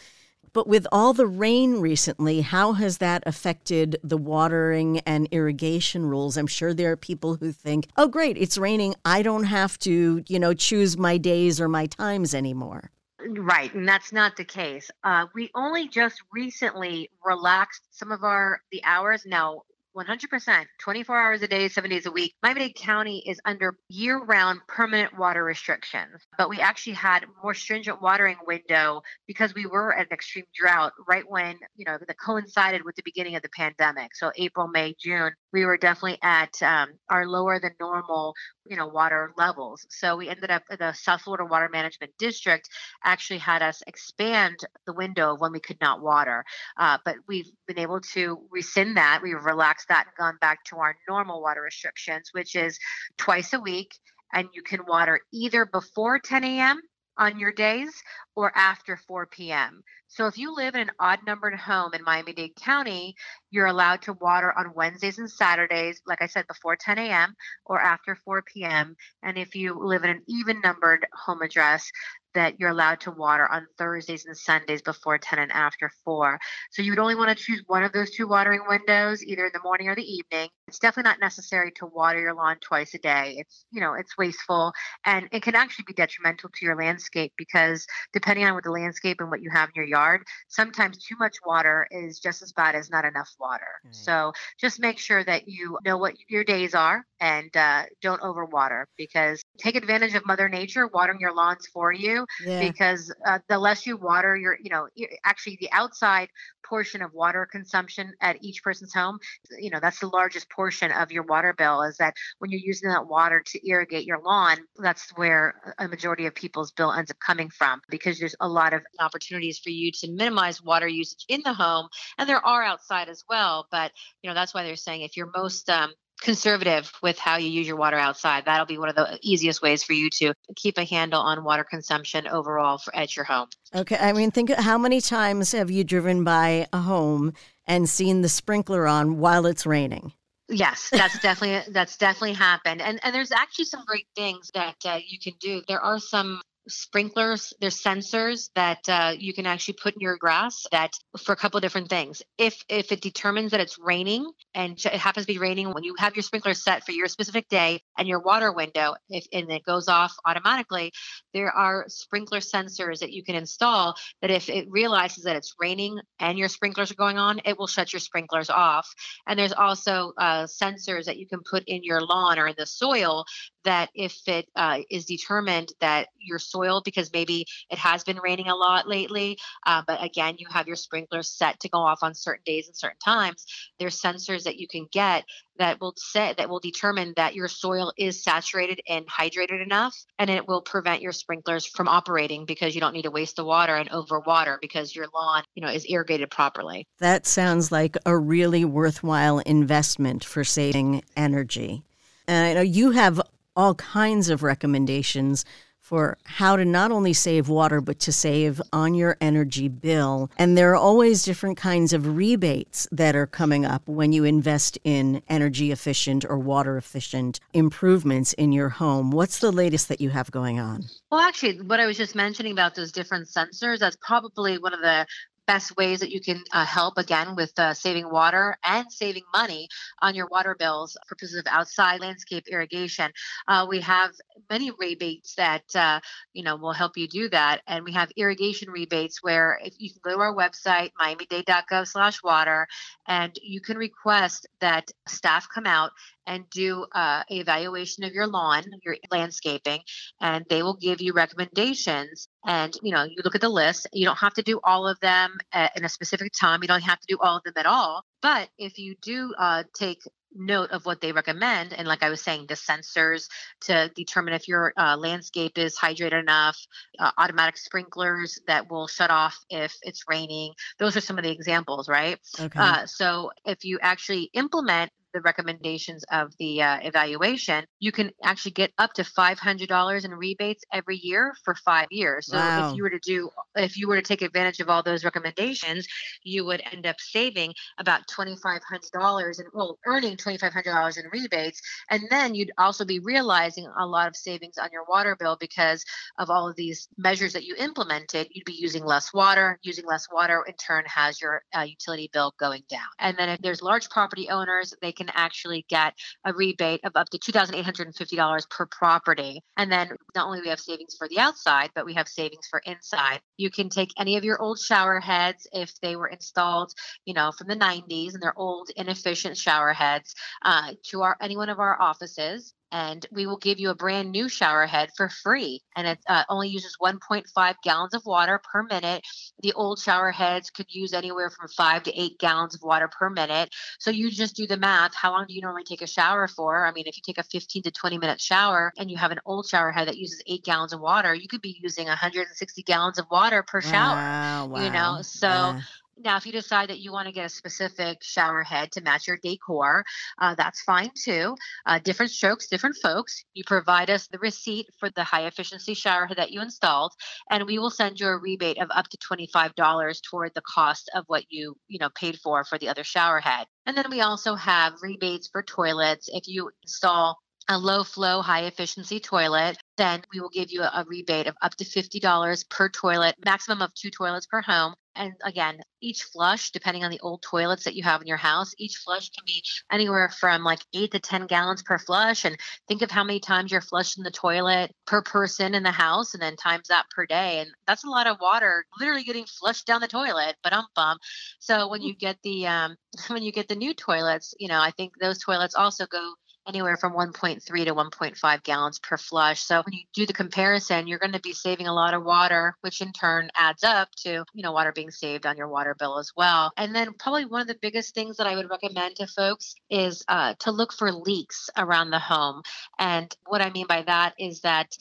But 0.53 0.67
with 0.67 0.87
all 0.91 1.13
the 1.13 1.27
rain 1.27 1.81
recently, 1.81 2.41
how 2.41 2.73
has 2.73 2.99
that 2.99 3.23
affected 3.25 3.97
the 4.03 4.17
watering 4.17 4.99
and 4.99 5.27
irrigation 5.31 6.05
rules? 6.05 6.37
I'm 6.37 6.47
sure 6.47 6.73
there 6.73 6.91
are 6.91 6.97
people 6.97 7.35
who 7.35 7.51
think, 7.51 7.87
oh, 7.95 8.07
great, 8.07 8.37
it's 8.37 8.57
raining. 8.57 8.95
I 9.05 9.21
don't 9.21 9.43
have 9.43 9.77
to, 9.79 10.23
you 10.27 10.39
know, 10.39 10.53
choose 10.53 10.97
my 10.97 11.17
days 11.17 11.61
or 11.61 11.67
my 11.67 11.85
times 11.85 12.33
anymore. 12.33 12.91
Right, 13.27 13.73
and 13.73 13.87
that's 13.87 14.13
not 14.13 14.37
the 14.37 14.45
case. 14.45 14.89
Uh, 15.03 15.27
we 15.35 15.51
only 15.53 15.89
just 15.89 16.21
recently 16.31 17.09
relaxed 17.25 17.83
some 17.91 18.11
of 18.11 18.23
our 18.23 18.61
the 18.71 18.81
hours. 18.85 19.23
Now, 19.25 19.63
100%, 19.97 20.65
24 20.79 21.17
hours 21.17 21.41
a 21.41 21.47
day, 21.47 21.67
seven 21.67 21.89
days 21.89 22.05
a 22.05 22.11
week. 22.11 22.35
Miami 22.43 22.59
Dade 22.67 22.75
County 22.75 23.23
is 23.25 23.39
under 23.45 23.77
year 23.89 24.23
round 24.23 24.59
permanent 24.67 25.17
water 25.17 25.43
restrictions, 25.43 26.27
but 26.37 26.49
we 26.49 26.59
actually 26.59 26.93
had 26.93 27.25
more 27.43 27.55
stringent 27.55 28.01
watering 28.01 28.37
window 28.45 29.01
because 29.25 29.55
we 29.55 29.65
were 29.65 29.93
at 29.93 30.07
an 30.07 30.13
extreme 30.13 30.45
drought 30.55 30.93
right 31.07 31.23
when, 31.27 31.57
you 31.75 31.85
know, 31.85 31.97
that 31.97 32.15
coincided 32.23 32.83
with 32.85 32.95
the 32.95 33.01
beginning 33.03 33.35
of 33.35 33.41
the 33.41 33.49
pandemic. 33.49 34.15
So 34.15 34.31
April, 34.35 34.67
May, 34.67 34.95
June, 35.03 35.31
we 35.51 35.65
were 35.65 35.77
definitely 35.77 36.19
at 36.21 36.61
um, 36.61 36.89
our 37.09 37.25
lower 37.25 37.59
than 37.59 37.71
normal 37.79 38.35
you 38.69 38.75
know 38.75 38.87
water 38.87 39.31
levels 39.37 39.85
so 39.89 40.17
we 40.17 40.29
ended 40.29 40.51
up 40.51 40.63
the 40.77 40.93
south 40.93 41.21
florida 41.21 41.45
water 41.45 41.69
management 41.71 42.11
district 42.19 42.69
actually 43.03 43.39
had 43.39 43.61
us 43.61 43.81
expand 43.87 44.57
the 44.85 44.93
window 44.93 45.33
of 45.33 45.41
when 45.41 45.51
we 45.51 45.59
could 45.59 45.79
not 45.81 46.01
water 46.01 46.43
uh, 46.77 46.97
but 47.05 47.15
we've 47.27 47.49
been 47.67 47.79
able 47.79 47.99
to 48.01 48.39
rescind 48.51 48.97
that 48.97 49.21
we've 49.23 49.43
relaxed 49.43 49.86
that 49.89 50.05
and 50.07 50.15
gone 50.17 50.37
back 50.41 50.63
to 50.65 50.77
our 50.77 50.95
normal 51.07 51.41
water 51.41 51.61
restrictions 51.61 52.29
which 52.31 52.55
is 52.55 52.79
twice 53.17 53.53
a 53.53 53.59
week 53.59 53.91
and 54.33 54.47
you 54.53 54.61
can 54.61 54.81
water 54.87 55.19
either 55.31 55.65
before 55.65 56.19
10 56.19 56.43
a.m 56.43 56.79
on 57.17 57.39
your 57.39 57.51
days 57.51 57.91
or 58.35 58.51
after 58.55 58.97
4 59.07 59.25
p.m. 59.27 59.81
So 60.07 60.27
if 60.27 60.37
you 60.37 60.55
live 60.55 60.75
in 60.75 60.81
an 60.81 60.91
odd 60.99 61.19
numbered 61.25 61.55
home 61.55 61.93
in 61.93 62.03
Miami 62.03 62.33
Dade 62.33 62.55
County, 62.55 63.15
you're 63.51 63.65
allowed 63.65 64.01
to 64.03 64.13
water 64.13 64.53
on 64.57 64.73
Wednesdays 64.75 65.17
and 65.17 65.29
Saturdays, 65.29 66.01
like 66.05 66.21
I 66.21 66.27
said, 66.27 66.47
before 66.47 66.75
10 66.75 66.97
a.m. 66.99 67.35
or 67.65 67.79
after 67.81 68.15
4 68.15 68.43
p.m. 68.43 68.95
And 69.23 69.37
if 69.37 69.55
you 69.55 69.77
live 69.77 70.03
in 70.03 70.11
an 70.11 70.23
even 70.27 70.61
numbered 70.61 71.05
home 71.13 71.41
address, 71.41 71.89
that 72.37 72.59
you're 72.59 72.69
allowed 72.69 72.99
to 73.01 73.09
water 73.09 73.51
on 73.51 73.65
Thursdays 73.79 74.27
and 74.27 74.37
Sundays 74.37 74.83
before 74.83 75.17
10 75.17 75.39
and 75.39 75.51
after 75.51 75.89
4. 76.05 76.39
So 76.69 76.83
you 76.83 76.91
would 76.91 76.99
only 76.99 77.15
want 77.15 77.35
to 77.35 77.43
choose 77.43 77.63
one 77.65 77.83
of 77.83 77.91
those 77.93 78.11
two 78.11 78.27
watering 78.27 78.61
windows, 78.67 79.23
either 79.23 79.47
in 79.47 79.51
the 79.55 79.59
morning 79.63 79.89
or 79.89 79.95
the 79.95 80.03
evening. 80.03 80.49
It's 80.67 80.77
definitely 80.77 81.09
not 81.09 81.19
necessary 81.19 81.71
to 81.77 81.87
water 81.87 82.19
your 82.19 82.35
lawn 82.35 82.57
twice 82.61 82.93
a 82.93 82.99
day. 82.99 83.37
It's, 83.39 83.65
you 83.71 83.81
know, 83.81 83.93
it's 83.93 84.15
wasteful 84.19 84.71
and 85.03 85.27
it 85.31 85.41
can 85.41 85.55
actually 85.55 85.85
be 85.87 85.93
detrimental 85.93 86.51
to 86.53 86.65
your 86.65 86.75
landscape 86.75 87.33
because 87.39 87.87
depending 88.13 88.45
on 88.45 88.53
what 88.53 88.63
the 88.63 88.71
landscape 88.71 89.17
and 89.19 89.31
what 89.31 89.41
you 89.41 89.49
have 89.49 89.69
in 89.69 89.73
your 89.75 89.85
yard, 89.85 90.21
sometimes 90.47 91.03
too 91.03 91.15
much 91.17 91.37
water 91.43 91.87
is 91.89 92.19
just 92.19 92.43
as 92.43 92.53
bad 92.53 92.75
as 92.75 92.91
not 92.91 93.03
enough 93.03 93.31
water. 93.39 93.81
Mm. 93.87 93.95
So 93.95 94.33
just 94.59 94.79
make 94.79 94.99
sure 94.99 95.23
that 95.23 95.47
you 95.47 95.79
know 95.83 95.97
what 95.97 96.13
your 96.29 96.43
days 96.43 96.75
are 96.75 97.03
and 97.19 97.55
uh, 97.57 97.85
don't 98.03 98.21
overwater 98.21 98.85
because 98.95 99.41
take 99.57 99.75
advantage 99.75 100.13
of 100.13 100.23
Mother 100.27 100.49
Nature 100.49 100.87
watering 100.87 101.19
your 101.19 101.33
lawns 101.33 101.65
for 101.73 101.91
you 101.91 102.26
yeah. 102.45 102.59
because 102.59 103.13
uh, 103.25 103.39
the 103.49 103.57
less 103.57 103.85
you 103.85 103.97
water 103.97 104.35
your 104.35 104.57
you 104.61 104.69
know 104.69 104.87
actually 105.23 105.57
the 105.59 105.69
outside 105.71 106.29
portion 106.67 107.01
of 107.01 107.13
water 107.13 107.47
consumption 107.49 108.13
at 108.21 108.37
each 108.43 108.63
person's 108.63 108.93
home 108.93 109.17
you 109.57 109.69
know 109.69 109.79
that's 109.81 109.99
the 109.99 110.07
largest 110.07 110.49
portion 110.49 110.91
of 110.91 111.11
your 111.11 111.23
water 111.23 111.53
bill 111.57 111.81
is 111.81 111.97
that 111.97 112.13
when 112.39 112.51
you're 112.51 112.61
using 112.63 112.89
that 112.89 113.07
water 113.07 113.41
to 113.45 113.69
irrigate 113.69 114.05
your 114.05 114.19
lawn 114.19 114.57
that's 114.77 115.09
where 115.17 115.73
a 115.79 115.87
majority 115.87 116.25
of 116.25 116.35
people's 116.35 116.71
bill 116.71 116.91
ends 116.91 117.11
up 117.11 117.17
coming 117.19 117.49
from 117.49 117.81
because 117.89 118.19
there's 118.19 118.35
a 118.41 118.47
lot 118.47 118.73
of 118.73 118.81
opportunities 118.99 119.59
for 119.59 119.69
you 119.69 119.91
to 119.91 120.11
minimize 120.11 120.61
water 120.61 120.87
usage 120.87 121.25
in 121.29 121.41
the 121.43 121.53
home 121.53 121.87
and 122.17 122.27
there 122.27 122.45
are 122.45 122.63
outside 122.63 123.09
as 123.09 123.23
well 123.29 123.67
but 123.71 123.91
you 124.21 124.29
know 124.29 124.33
that's 124.33 124.53
why 124.53 124.63
they're 124.63 124.75
saying 124.75 125.01
if 125.01 125.15
you're 125.15 125.31
most 125.35 125.69
um, 125.69 125.91
conservative 126.21 126.91
with 127.01 127.17
how 127.19 127.37
you 127.37 127.49
use 127.49 127.67
your 127.67 127.75
water 127.75 127.97
outside. 127.97 128.45
That'll 128.45 128.65
be 128.65 128.77
one 128.77 128.89
of 128.89 128.95
the 128.95 129.19
easiest 129.21 129.61
ways 129.61 129.83
for 129.83 129.93
you 129.93 130.09
to 130.11 130.33
keep 130.55 130.77
a 130.77 130.85
handle 130.85 131.21
on 131.21 131.43
water 131.43 131.63
consumption 131.63 132.27
overall 132.27 132.77
for, 132.77 132.95
at 132.95 133.15
your 133.15 133.25
home. 133.25 133.47
Okay. 133.73 133.97
I 133.97 134.13
mean, 134.13 134.31
think 134.31 134.51
how 134.51 134.77
many 134.77 135.01
times 135.01 135.51
have 135.51 135.71
you 135.71 135.83
driven 135.83 136.23
by 136.23 136.67
a 136.73 136.79
home 136.79 137.33
and 137.65 137.89
seen 137.89 138.21
the 138.21 138.29
sprinkler 138.29 138.87
on 138.87 139.19
while 139.19 139.45
it's 139.45 139.65
raining? 139.65 140.13
Yes, 140.49 140.89
that's 140.91 141.19
definitely 141.21 141.73
that's 141.73 141.97
definitely 141.97 142.33
happened, 142.33 142.81
and 142.81 142.99
and 143.03 143.13
there's 143.13 143.33
actually 143.33 143.65
some 143.65 143.83
great 143.85 144.07
things 144.15 144.49
that 144.53 144.77
uh, 144.85 144.99
you 145.05 145.19
can 145.19 145.33
do. 145.39 145.61
There 145.67 145.81
are 145.81 145.99
some 145.99 146.41
sprinklers 146.67 147.53
there's 147.59 147.81
sensors 147.81 148.49
that 148.55 148.79
uh, 148.87 149.13
you 149.17 149.33
can 149.33 149.45
actually 149.45 149.75
put 149.81 149.93
in 149.95 150.01
your 150.01 150.17
grass 150.17 150.65
that 150.71 150.91
for 151.17 151.31
a 151.31 151.35
couple 151.35 151.57
of 151.57 151.61
different 151.61 151.89
things. 151.89 152.21
If 152.37 152.63
if 152.69 152.91
it 152.91 153.01
determines 153.01 153.51
that 153.51 153.59
it's 153.59 153.77
raining 153.79 154.29
and 154.53 154.77
it 154.77 154.93
happens 154.93 155.25
to 155.25 155.33
be 155.33 155.39
raining 155.39 155.73
when 155.73 155.83
you 155.83 155.95
have 155.97 156.15
your 156.15 156.23
sprinkler 156.23 156.53
set 156.53 156.85
for 156.85 156.91
your 156.91 157.07
specific 157.07 157.47
day 157.49 157.81
and 157.97 158.07
your 158.07 158.19
water 158.19 158.51
window 158.51 158.95
if 159.09 159.25
and 159.33 159.49
it 159.51 159.63
goes 159.63 159.87
off 159.87 160.15
automatically 160.25 160.91
there 161.33 161.51
are 161.51 161.85
sprinkler 161.87 162.39
sensors 162.39 162.99
that 162.99 163.11
you 163.11 163.23
can 163.23 163.35
install 163.35 163.95
that 164.21 164.31
if 164.31 164.49
it 164.49 164.69
realizes 164.69 165.23
that 165.23 165.35
it's 165.35 165.55
raining 165.59 165.99
and 166.19 166.37
your 166.37 166.49
sprinklers 166.49 166.91
are 166.91 166.95
going 166.95 167.17
on 167.17 167.39
it 167.45 167.57
will 167.57 167.67
shut 167.67 167.93
your 167.93 167.99
sprinklers 167.99 168.49
off. 168.49 168.93
And 169.25 169.37
there's 169.39 169.53
also 169.53 170.13
uh, 170.17 170.43
sensors 170.43 171.05
that 171.05 171.17
you 171.17 171.27
can 171.27 171.39
put 171.49 171.63
in 171.67 171.83
your 171.83 172.01
lawn 172.01 172.39
or 172.39 172.47
in 172.47 172.55
the 172.57 172.65
soil 172.65 173.25
that 173.63 173.89
if 173.93 174.15
it 174.27 174.47
uh, 174.55 174.79
is 174.89 175.05
determined 175.05 175.73
that 175.81 176.07
your 176.19 176.39
soil, 176.39 176.56
because 176.83 177.11
maybe 177.13 177.45
it 177.69 177.77
has 177.77 178.03
been 178.03 178.17
raining 178.17 178.47
a 178.47 178.55
lot 178.55 178.87
lately, 178.87 179.37
uh, 179.65 179.81
but 179.85 180.03
again, 180.03 180.35
you 180.37 180.47
have 180.49 180.67
your 180.67 180.75
sprinklers 180.75 181.29
set 181.29 181.59
to 181.61 181.69
go 181.69 181.79
off 181.79 181.99
on 182.01 182.13
certain 182.13 182.43
days 182.45 182.67
and 182.67 182.75
certain 182.75 182.99
times, 183.03 183.45
there's 183.79 183.99
sensors 183.99 184.43
that 184.43 184.57
you 184.57 184.67
can 184.67 184.87
get 184.91 185.25
that 185.59 185.79
will 185.81 185.93
set 185.97 186.37
that 186.37 186.49
will 186.49 186.59
determine 186.59 187.13
that 187.15 187.35
your 187.35 187.47
soil 187.47 187.91
is 187.97 188.23
saturated 188.23 188.79
and 188.87 189.05
hydrated 189.07 189.63
enough 189.63 189.95
and 190.19 190.29
it 190.29 190.47
will 190.47 190.61
prevent 190.61 191.01
your 191.01 191.11
sprinklers 191.11 191.65
from 191.65 191.87
operating 191.87 192.45
because 192.45 192.75
you 192.75 192.81
don't 192.81 192.93
need 192.93 193.03
to 193.03 193.11
waste 193.11 193.35
the 193.35 193.45
water 193.45 193.75
and 193.75 193.89
overwater 193.89 194.57
because 194.61 194.95
your 194.95 195.07
lawn 195.13 195.43
you 195.55 195.61
know 195.61 195.69
is 195.69 195.85
irrigated 195.89 196.29
properly. 196.29 196.87
That 196.99 197.25
sounds 197.25 197.71
like 197.71 197.97
a 198.05 198.17
really 198.17 198.65
worthwhile 198.65 199.39
investment 199.39 200.23
for 200.23 200.43
saving 200.43 201.03
energy. 201.15 201.83
And 202.27 202.45
I 202.45 202.53
know 202.53 202.61
you 202.61 202.91
have 202.91 203.21
all 203.55 203.75
kinds 203.75 204.29
of 204.29 204.43
recommendations 204.43 205.45
for 205.87 206.17
how 206.25 206.57
to 206.57 206.65
not 206.65 206.91
only 206.91 207.13
save 207.13 207.47
water, 207.47 207.79
but 207.79 207.97
to 207.97 208.11
save 208.11 208.61
on 208.73 208.93
your 208.93 209.15
energy 209.21 209.69
bill. 209.69 210.29
And 210.37 210.57
there 210.57 210.71
are 210.71 210.75
always 210.75 211.23
different 211.23 211.55
kinds 211.55 211.93
of 211.93 212.17
rebates 212.17 212.89
that 212.91 213.15
are 213.15 213.25
coming 213.25 213.63
up 213.63 213.87
when 213.87 214.11
you 214.11 214.25
invest 214.25 214.77
in 214.83 215.21
energy 215.29 215.71
efficient 215.71 216.25
or 216.27 216.37
water 216.39 216.75
efficient 216.75 217.39
improvements 217.53 218.33
in 218.33 218.51
your 218.51 218.67
home. 218.67 219.11
What's 219.11 219.39
the 219.39 219.53
latest 219.53 219.87
that 219.87 220.01
you 220.01 220.09
have 220.09 220.29
going 220.29 220.59
on? 220.59 220.83
Well, 221.09 221.21
actually, 221.21 221.61
what 221.61 221.79
I 221.79 221.85
was 221.85 221.95
just 221.95 222.15
mentioning 222.15 222.51
about 222.51 222.75
those 222.75 222.91
different 222.91 223.29
sensors, 223.29 223.79
that's 223.79 223.97
probably 224.01 224.57
one 224.57 224.73
of 224.73 224.81
the 224.81 225.05
best 225.47 225.75
ways 225.77 226.01
that 226.01 226.11
you 226.11 226.21
can 226.21 226.43
uh, 226.51 226.65
help 226.65 226.97
again 226.97 227.35
with 227.35 227.57
uh, 227.57 227.73
saving 227.73 228.09
water 228.09 228.57
and 228.63 228.91
saving 228.91 229.23
money 229.33 229.67
on 230.01 230.13
your 230.13 230.27
water 230.27 230.55
bills 230.59 230.97
for 231.07 231.15
purposes 231.15 231.39
of 231.39 231.47
outside 231.47 231.99
landscape 232.01 232.43
irrigation. 232.47 233.11
Uh, 233.47 233.65
we 233.67 233.79
have 233.81 234.11
many 234.49 234.71
rebates 234.77 235.33
that 235.35 235.63
uh, 235.75 235.99
you 236.33 236.43
know 236.43 236.55
will 236.55 236.73
help 236.73 236.97
you 236.97 237.07
do 237.07 237.29
that, 237.29 237.61
and 237.67 237.83
we 237.83 237.93
have 237.93 238.11
irrigation 238.17 238.69
rebates 238.69 239.23
where 239.23 239.59
if 239.63 239.73
you 239.79 239.89
can 239.89 239.99
go 240.03 240.11
to 240.11 240.21
our 240.21 240.35
website 240.35 240.91
miami-dade.gov/water 240.99 242.67
and 243.07 243.39
you 243.41 243.61
can 243.61 243.77
request 243.77 244.47
that 244.59 244.91
staff 245.07 245.47
come 245.53 245.65
out 245.65 245.91
and 246.27 246.47
do 246.49 246.85
uh, 246.93 247.23
a 247.29 247.39
evaluation 247.39 248.03
of 248.03 248.13
your 248.13 248.27
lawn, 248.27 248.63
your 248.83 248.97
landscaping, 249.09 249.81
and 250.21 250.45
they 250.49 250.61
will 250.61 250.75
give 250.75 251.01
you 251.01 251.13
recommendations. 251.13 252.27
And 252.45 252.77
you 252.83 252.93
know, 252.93 253.03
you 253.03 253.17
look 253.23 253.35
at 253.35 253.41
the 253.41 253.49
list. 253.49 253.87
You 253.93 254.05
don't 254.05 254.17
have 254.17 254.33
to 254.35 254.43
do 254.43 254.59
all 254.63 254.87
of 254.87 254.99
them 254.99 255.37
at, 255.51 255.75
in 255.75 255.85
a 255.85 255.89
specific 255.89 256.33
time. 256.39 256.61
You 256.61 256.67
don't 256.67 256.81
have 256.81 256.99
to 256.99 257.07
do 257.07 257.17
all 257.21 257.37
of 257.37 257.43
them 257.43 257.53
at 257.57 257.65
all. 257.65 258.03
But 258.21 258.49
if 258.57 258.77
you 258.77 258.95
do 259.01 259.33
uh, 259.37 259.63
take 259.73 260.01
note 260.37 260.71
of 260.71 260.85
what 260.85 261.01
they 261.01 261.11
recommend. 261.11 261.73
And 261.73 261.87
like 261.87 262.03
I 262.03 262.09
was 262.09 262.21
saying, 262.21 262.45
the 262.47 262.55
sensors 262.55 263.27
to 263.61 263.89
determine 263.95 264.33
if 264.33 264.47
your 264.47 264.73
uh, 264.77 264.95
landscape 264.97 265.57
is 265.57 265.77
hydrated 265.77 266.21
enough, 266.21 266.57
uh, 266.99 267.11
automatic 267.17 267.57
sprinklers 267.57 268.39
that 268.47 268.69
will 268.69 268.87
shut 268.87 269.09
off 269.09 269.37
if 269.49 269.75
it's 269.81 270.03
raining. 270.07 270.53
Those 270.79 270.95
are 270.95 271.01
some 271.01 271.17
of 271.17 271.23
the 271.23 271.31
examples, 271.31 271.89
right? 271.89 272.19
Okay. 272.39 272.59
Uh, 272.59 272.85
so 272.85 273.31
if 273.45 273.63
you 273.63 273.79
actually 273.81 274.29
implement 274.33 274.91
the 275.17 275.21
recommendations 275.21 276.05
of 276.11 276.31
the 276.37 276.61
uh, 276.61 276.77
evaluation, 276.83 277.65
you 277.79 277.91
can 277.91 278.11
actually 278.23 278.51
get 278.51 278.71
up 278.77 278.93
to 278.93 279.03
$500 279.03 280.05
in 280.05 280.11
rebates 280.11 280.63
every 280.71 280.97
year 280.97 281.33
for 281.43 281.55
five 281.55 281.87
years. 281.89 282.27
So 282.27 282.37
wow. 282.37 282.69
if 282.69 282.77
you 282.77 282.83
were 282.83 282.91
to 282.91 282.99
do, 282.99 283.29
if 283.55 283.77
you 283.77 283.87
were 283.87 283.95
to 283.95 284.01
take 284.03 284.21
advantage 284.21 284.59
of 284.59 284.69
all 284.69 284.83
those 284.83 285.03
recommendations, 285.03 285.87
you 286.23 286.45
would 286.45 286.61
end 286.71 286.85
up 286.85 286.97
saving 286.99 287.53
about 287.79 288.01
$2,500 288.15 289.39
and 289.39 289.47
well, 289.53 289.79
earning 289.87 290.17
$2,500 290.17 290.97
in 290.97 291.05
rebates. 291.11 291.61
And 291.89 292.03
then 292.11 292.35
you'd 292.35 292.51
also 292.59 292.85
be 292.85 292.99
realizing 292.99 293.67
a 293.79 293.85
lot 293.87 294.07
of 294.07 294.15
savings 294.15 294.59
on 294.59 294.69
your 294.71 294.85
water 294.87 295.17
bill 295.19 295.37
because 295.39 295.83
of 296.19 296.29
all 296.29 296.47
of 296.47 296.55
these 296.55 296.87
measures 296.97 297.33
that 297.33 297.43
you 297.43 297.55
implemented. 297.57 298.27
You'd 298.29 298.45
be 298.45 298.53
using 298.53 298.85
less 298.85 299.11
water. 299.13 299.59
Using 299.63 299.85
less 299.87 300.05
water 300.11 300.43
in 300.47 300.53
turn 300.55 300.83
has 300.85 301.19
your 301.19 301.41
uh, 301.57 301.61
utility 301.61 302.11
bill 302.13 302.35
going 302.39 302.61
down. 302.69 302.87
And 302.99 303.17
then 303.17 303.29
if 303.29 303.41
there's 303.41 303.63
large 303.63 303.89
property 303.89 304.29
owners, 304.29 304.75
they 304.81 304.91
can 304.91 305.06
can 305.07 305.15
actually 305.15 305.65
get 305.69 305.93
a 306.25 306.33
rebate 306.33 306.81
of 306.83 306.91
up 306.95 307.09
to 307.09 307.19
$2,850 307.19 308.49
per 308.49 308.65
property. 308.67 309.41
And 309.57 309.71
then 309.71 309.89
not 310.15 310.27
only 310.27 310.41
we 310.41 310.49
have 310.49 310.59
savings 310.59 310.95
for 310.97 311.07
the 311.07 311.19
outside, 311.19 311.69
but 311.75 311.85
we 311.85 311.93
have 311.93 312.07
savings 312.07 312.47
for 312.49 312.61
inside. 312.65 313.19
You 313.37 313.49
can 313.49 313.69
take 313.69 313.89
any 313.97 314.17
of 314.17 314.23
your 314.23 314.41
old 314.41 314.59
shower 314.59 314.99
heads 314.99 315.47
if 315.51 315.73
they 315.81 315.95
were 315.95 316.07
installed, 316.07 316.73
you 317.05 317.13
know, 317.13 317.31
from 317.31 317.47
the 317.47 317.55
90s 317.55 318.13
and 318.13 318.21
they're 318.21 318.37
old, 318.37 318.69
inefficient 318.75 319.37
shower 319.37 319.73
heads 319.73 320.15
uh, 320.43 320.73
to 320.89 321.01
our 321.01 321.17
any 321.21 321.37
one 321.37 321.49
of 321.49 321.59
our 321.59 321.79
offices 321.81 322.53
and 322.71 323.05
we 323.11 323.25
will 323.25 323.37
give 323.37 323.59
you 323.59 323.69
a 323.69 323.75
brand 323.75 324.11
new 324.11 324.27
shower 324.27 324.65
head 324.65 324.89
for 324.95 325.09
free. 325.09 325.61
And 325.75 325.87
it 325.87 325.99
uh, 326.07 326.23
only 326.29 326.49
uses 326.49 326.77
1.5 326.81 327.55
gallons 327.63 327.93
of 327.93 328.05
water 328.05 328.41
per 328.43 328.63
minute. 328.63 329.03
The 329.41 329.53
old 329.53 329.79
shower 329.79 330.11
heads 330.11 330.49
could 330.49 330.67
use 330.69 330.93
anywhere 330.93 331.29
from 331.29 331.47
five 331.49 331.83
to 331.83 331.99
eight 331.99 332.19
gallons 332.19 332.55
of 332.55 332.61
water 332.61 332.87
per 332.87 333.09
minute. 333.09 333.49
So 333.79 333.91
you 333.91 334.11
just 334.11 334.35
do 334.35 334.47
the 334.47 334.57
math. 334.57 334.93
How 334.95 335.11
long 335.11 335.25
do 335.27 335.33
you 335.33 335.41
normally 335.41 335.63
take 335.63 335.81
a 335.81 335.87
shower 335.87 336.27
for? 336.27 336.65
I 336.65 336.71
mean, 336.71 336.85
if 336.87 336.97
you 336.97 337.01
take 337.05 337.17
a 337.17 337.23
15 337.23 337.63
to 337.63 337.71
20 337.71 337.97
minute 337.97 338.19
shower 338.19 338.73
and 338.77 338.91
you 338.91 338.97
have 338.97 339.11
an 339.11 339.19
old 339.25 339.47
shower 339.47 339.71
head 339.71 339.87
that 339.87 339.97
uses 339.97 340.21
eight 340.27 340.43
gallons 340.43 340.73
of 340.73 340.81
water, 340.81 341.13
you 341.13 341.27
could 341.27 341.41
be 341.41 341.57
using 341.61 341.87
160 341.87 342.63
gallons 342.63 342.99
of 342.99 343.05
water 343.09 343.43
per 343.43 343.61
shower. 343.61 343.95
Wow, 343.95 344.47
wow. 344.47 344.63
You 344.63 344.71
know, 344.71 345.01
so. 345.01 345.27
Yeah 345.27 345.61
now, 346.03 346.17
if 346.17 346.25
you 346.25 346.31
decide 346.31 346.69
that 346.69 346.79
you 346.79 346.91
want 346.91 347.07
to 347.07 347.13
get 347.13 347.25
a 347.25 347.29
specific 347.29 348.03
shower 348.03 348.43
head 348.43 348.71
to 348.73 348.81
match 348.81 349.07
your 349.07 349.17
decor, 349.17 349.83
uh, 350.19 350.35
that's 350.35 350.61
fine 350.61 350.91
too. 350.95 351.35
Uh, 351.65 351.79
different 351.79 352.11
strokes, 352.11 352.47
different 352.47 352.75
folks. 352.81 353.23
You 353.33 353.43
provide 353.45 353.89
us 353.89 354.07
the 354.07 354.19
receipt 354.19 354.67
for 354.79 354.89
the 354.89 355.03
high 355.03 355.25
efficiency 355.25 355.73
shower 355.73 356.05
head 356.05 356.17
that 356.17 356.31
you 356.31 356.41
installed, 356.41 356.93
and 357.29 357.45
we 357.45 357.59
will 357.59 357.69
send 357.69 357.99
you 357.99 358.07
a 358.07 358.17
rebate 358.17 358.61
of 358.61 358.69
up 358.71 358.87
to 358.89 358.97
$25 358.97 360.01
toward 360.01 360.33
the 360.35 360.41
cost 360.41 360.89
of 360.93 361.03
what 361.07 361.25
you, 361.29 361.55
you 361.67 361.79
know, 361.79 361.89
paid 361.95 362.19
for 362.19 362.43
for 362.43 362.57
the 362.57 362.69
other 362.69 362.83
shower 362.83 363.19
head. 363.19 363.47
And 363.65 363.75
then 363.75 363.85
we 363.89 364.01
also 364.01 364.35
have 364.35 364.73
rebates 364.81 365.27
for 365.27 365.43
toilets. 365.43 366.09
If 366.11 366.27
you 366.27 366.51
install 366.63 367.17
a 367.49 367.57
low 367.57 367.83
flow, 367.83 368.21
high 368.21 368.43
efficiency 368.43 368.99
toilet, 368.99 369.57
then 369.77 370.01
we 370.13 370.19
will 370.19 370.29
give 370.29 370.51
you 370.51 370.61
a, 370.61 370.71
a, 370.75 370.85
rebate 370.85 371.27
of 371.27 371.35
up 371.41 371.55
to 371.55 371.63
$50 371.63 372.49
per 372.49 372.69
toilet, 372.69 373.15
maximum 373.23 373.61
of 373.61 373.73
two 373.73 373.89
toilets 373.89 374.25
per 374.25 374.41
home. 374.41 374.73
And 374.95 375.13
again, 375.23 375.59
each 375.79 376.03
flush, 376.03 376.49
depending 376.49 376.83
on 376.83 376.89
the 376.89 376.99
old 377.01 377.21
toilets 377.21 377.65
that 377.65 377.75
you 377.75 377.83
have 377.83 378.01
in 378.01 378.07
your 378.07 378.17
house, 378.17 378.53
each 378.57 378.77
flush 378.77 379.11
can 379.11 379.23
be 379.27 379.43
anywhere 379.71 380.09
from 380.09 380.43
like 380.43 380.59
eight 380.73 380.91
to 380.91 380.99
10 380.99 381.27
gallons 381.27 381.61
per 381.61 381.77
flush. 381.77 382.25
And 382.25 382.35
think 382.67 382.81
of 382.81 382.89
how 382.89 383.03
many 383.03 383.19
times 383.19 383.51
you're 383.51 383.61
flushing 383.61 384.03
the 384.03 384.11
toilet 384.11 384.71
per 384.87 385.03
person 385.03 385.53
in 385.53 385.61
the 385.61 385.71
house 385.71 386.15
and 386.15 386.23
then 386.23 386.35
times 386.35 386.69
that 386.69 386.89
per 386.89 387.05
day. 387.05 387.39
And 387.39 387.51
that's 387.67 387.83
a 387.83 387.89
lot 387.89 388.07
of 388.07 388.17
water 388.19 388.65
literally 388.79 389.03
getting 389.03 389.25
flushed 389.25 389.67
down 389.67 389.81
the 389.81 389.87
toilet, 389.87 390.35
but 390.43 390.53
um 390.53 390.65
bum. 390.75 390.97
So 391.39 391.69
when 391.69 391.83
you 391.83 391.95
get 391.95 392.17
the 392.23 392.47
um 392.47 392.75
when 393.07 393.21
you 393.21 393.31
get 393.31 393.47
the 393.47 393.55
new 393.55 393.75
toilets, 393.75 394.33
you 394.39 394.47
know, 394.47 394.59
I 394.59 394.71
think 394.71 394.93
those 394.99 395.19
toilets 395.19 395.53
also 395.53 395.85
go 395.85 396.13
anywhere 396.47 396.77
from 396.77 396.93
1.3 396.93 397.41
to 397.43 397.75
1.5 397.75 398.43
gallons 398.43 398.79
per 398.79 398.97
flush. 398.97 399.41
So 399.41 399.61
when 399.63 399.73
you 399.73 399.83
do 399.93 400.05
the 400.05 400.13
comparison, 400.13 400.87
you're 400.87 400.99
going 400.99 401.11
to 401.13 401.19
be 401.19 401.33
saving 401.33 401.67
a 401.67 401.73
lot 401.73 401.93
of 401.93 402.03
water, 402.03 402.55
which 402.61 402.81
in 402.81 402.91
turn 402.91 403.29
adds 403.35 403.63
up 403.63 403.89
to, 404.03 404.23
you 404.33 404.43
know, 404.43 404.51
water 404.51 404.71
being 404.71 404.91
saved 404.91 405.25
on 405.25 405.37
your 405.37 405.47
water 405.47 405.75
bill 405.77 405.99
as 405.99 406.11
well. 406.15 406.51
And 406.57 406.73
then 406.75 406.93
probably 406.93 407.25
one 407.25 407.41
of 407.41 407.47
the 407.47 407.57
biggest 407.61 407.93
things 407.93 408.17
that 408.17 408.27
I 408.27 408.35
would 408.35 408.49
recommend 408.49 408.95
to 408.97 409.07
folks 409.07 409.55
is 409.69 410.03
uh, 410.07 410.35
to 410.39 410.51
look 410.51 410.73
for 410.73 410.91
leaks 410.91 411.49
around 411.57 411.91
the 411.91 411.99
home. 411.99 412.41
And 412.79 413.13
what 413.25 413.41
I 413.41 413.49
mean 413.49 413.67
by 413.67 413.83
that 413.83 414.13
is 414.17 414.41
that 414.41 414.75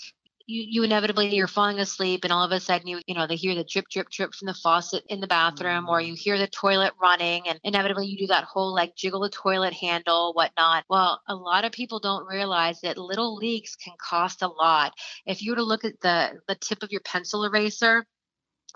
you, 0.46 0.64
you 0.68 0.82
inevitably 0.82 1.34
you're 1.34 1.46
falling 1.46 1.78
asleep 1.78 2.24
and 2.24 2.32
all 2.32 2.44
of 2.44 2.52
a 2.52 2.60
sudden 2.60 2.86
you 2.86 3.00
you 3.06 3.14
know 3.14 3.26
they 3.26 3.36
hear 3.36 3.54
the 3.54 3.64
drip 3.64 3.88
drip 3.88 4.08
drip 4.10 4.34
from 4.34 4.46
the 4.46 4.54
faucet 4.54 5.04
in 5.08 5.20
the 5.20 5.26
bathroom 5.26 5.82
mm-hmm. 5.82 5.88
or 5.88 6.00
you 6.00 6.14
hear 6.14 6.38
the 6.38 6.46
toilet 6.46 6.92
running 7.00 7.46
and 7.48 7.58
inevitably 7.64 8.06
you 8.06 8.16
do 8.16 8.26
that 8.26 8.44
whole 8.44 8.74
like 8.74 8.94
jiggle 8.96 9.20
the 9.20 9.30
toilet 9.30 9.72
handle 9.72 10.32
whatnot 10.34 10.84
well 10.88 11.20
a 11.28 11.34
lot 11.34 11.64
of 11.64 11.72
people 11.72 11.98
don't 11.98 12.26
realize 12.26 12.80
that 12.80 12.98
little 12.98 13.34
leaks 13.36 13.76
can 13.76 13.94
cost 13.98 14.42
a 14.42 14.48
lot 14.48 14.92
if 15.26 15.42
you 15.42 15.52
were 15.52 15.56
to 15.56 15.62
look 15.62 15.84
at 15.84 16.00
the 16.00 16.32
the 16.48 16.54
tip 16.54 16.82
of 16.82 16.92
your 16.92 17.02
pencil 17.02 17.44
eraser 17.44 18.06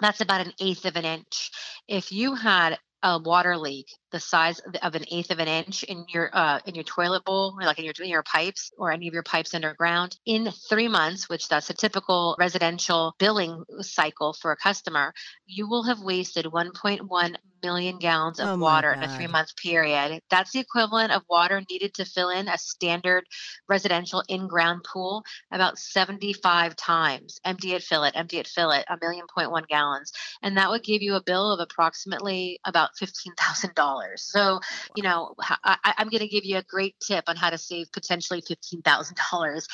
that's 0.00 0.20
about 0.20 0.46
an 0.46 0.52
eighth 0.60 0.84
of 0.86 0.96
an 0.96 1.04
inch. 1.04 1.50
If 1.86 2.10
you 2.10 2.34
had 2.34 2.78
a 3.02 3.18
water 3.18 3.56
leak 3.56 3.86
the 4.10 4.20
size 4.20 4.60
of 4.82 4.94
an 4.94 5.04
eighth 5.10 5.30
of 5.30 5.38
an 5.38 5.48
inch 5.48 5.82
in 5.84 6.04
your 6.08 6.30
uh, 6.32 6.60
in 6.66 6.74
your 6.74 6.84
toilet 6.84 7.24
bowl 7.24 7.54
or 7.58 7.64
like 7.64 7.78
in 7.78 7.84
your 7.84 7.94
in 8.00 8.08
your 8.08 8.22
pipes 8.22 8.72
or 8.78 8.90
any 8.92 9.08
of 9.08 9.14
your 9.14 9.22
pipes 9.22 9.54
underground 9.54 10.16
in 10.26 10.50
three 10.68 10.88
months 10.88 11.28
which 11.28 11.48
that's 11.48 11.70
a 11.70 11.74
typical 11.74 12.36
residential 12.38 13.14
billing 13.18 13.64
cycle 13.80 14.32
for 14.32 14.52
a 14.52 14.56
customer 14.56 15.12
you 15.46 15.68
will 15.68 15.84
have 15.84 16.00
wasted 16.00 16.46
1.1 16.46 17.36
million 17.62 17.98
gallons 17.98 18.40
of 18.40 18.48
oh 18.48 18.56
water 18.56 18.92
in 18.92 19.02
a 19.02 19.16
three 19.16 19.26
month 19.26 19.54
period. 19.56 20.20
That's 20.30 20.52
the 20.52 20.60
equivalent 20.60 21.12
of 21.12 21.22
water 21.28 21.62
needed 21.70 21.94
to 21.94 22.04
fill 22.04 22.30
in 22.30 22.48
a 22.48 22.58
standard 22.58 23.24
residential 23.68 24.22
in 24.28 24.48
ground 24.48 24.84
pool 24.84 25.24
about 25.50 25.78
75 25.78 26.76
times. 26.76 27.40
Empty 27.44 27.74
it 27.74 27.82
fill 27.82 28.04
it 28.04 28.14
empty 28.16 28.38
it 28.38 28.46
fill 28.46 28.70
it 28.70 28.84
a 28.88 28.98
million 29.00 29.26
point 29.32 29.50
one 29.50 29.64
gallons. 29.68 30.12
And 30.42 30.56
that 30.56 30.70
would 30.70 30.82
give 30.82 31.02
you 31.02 31.14
a 31.14 31.22
bill 31.22 31.52
of 31.52 31.60
approximately 31.60 32.60
about 32.64 32.90
$15000 33.00 33.99
dollars. 34.00 34.22
So, 34.22 34.60
you 34.96 35.02
know, 35.02 35.34
I, 35.64 35.94
am 35.98 36.08
going 36.08 36.20
to 36.20 36.28
give 36.28 36.44
you 36.44 36.58
a 36.58 36.62
great 36.62 36.96
tip 37.00 37.24
on 37.26 37.36
how 37.36 37.50
to 37.50 37.58
save 37.58 37.92
potentially 37.92 38.40
fifteen 38.40 38.82
thousand 38.82 39.16
uh, 39.18 39.22
dollars. 39.30 39.66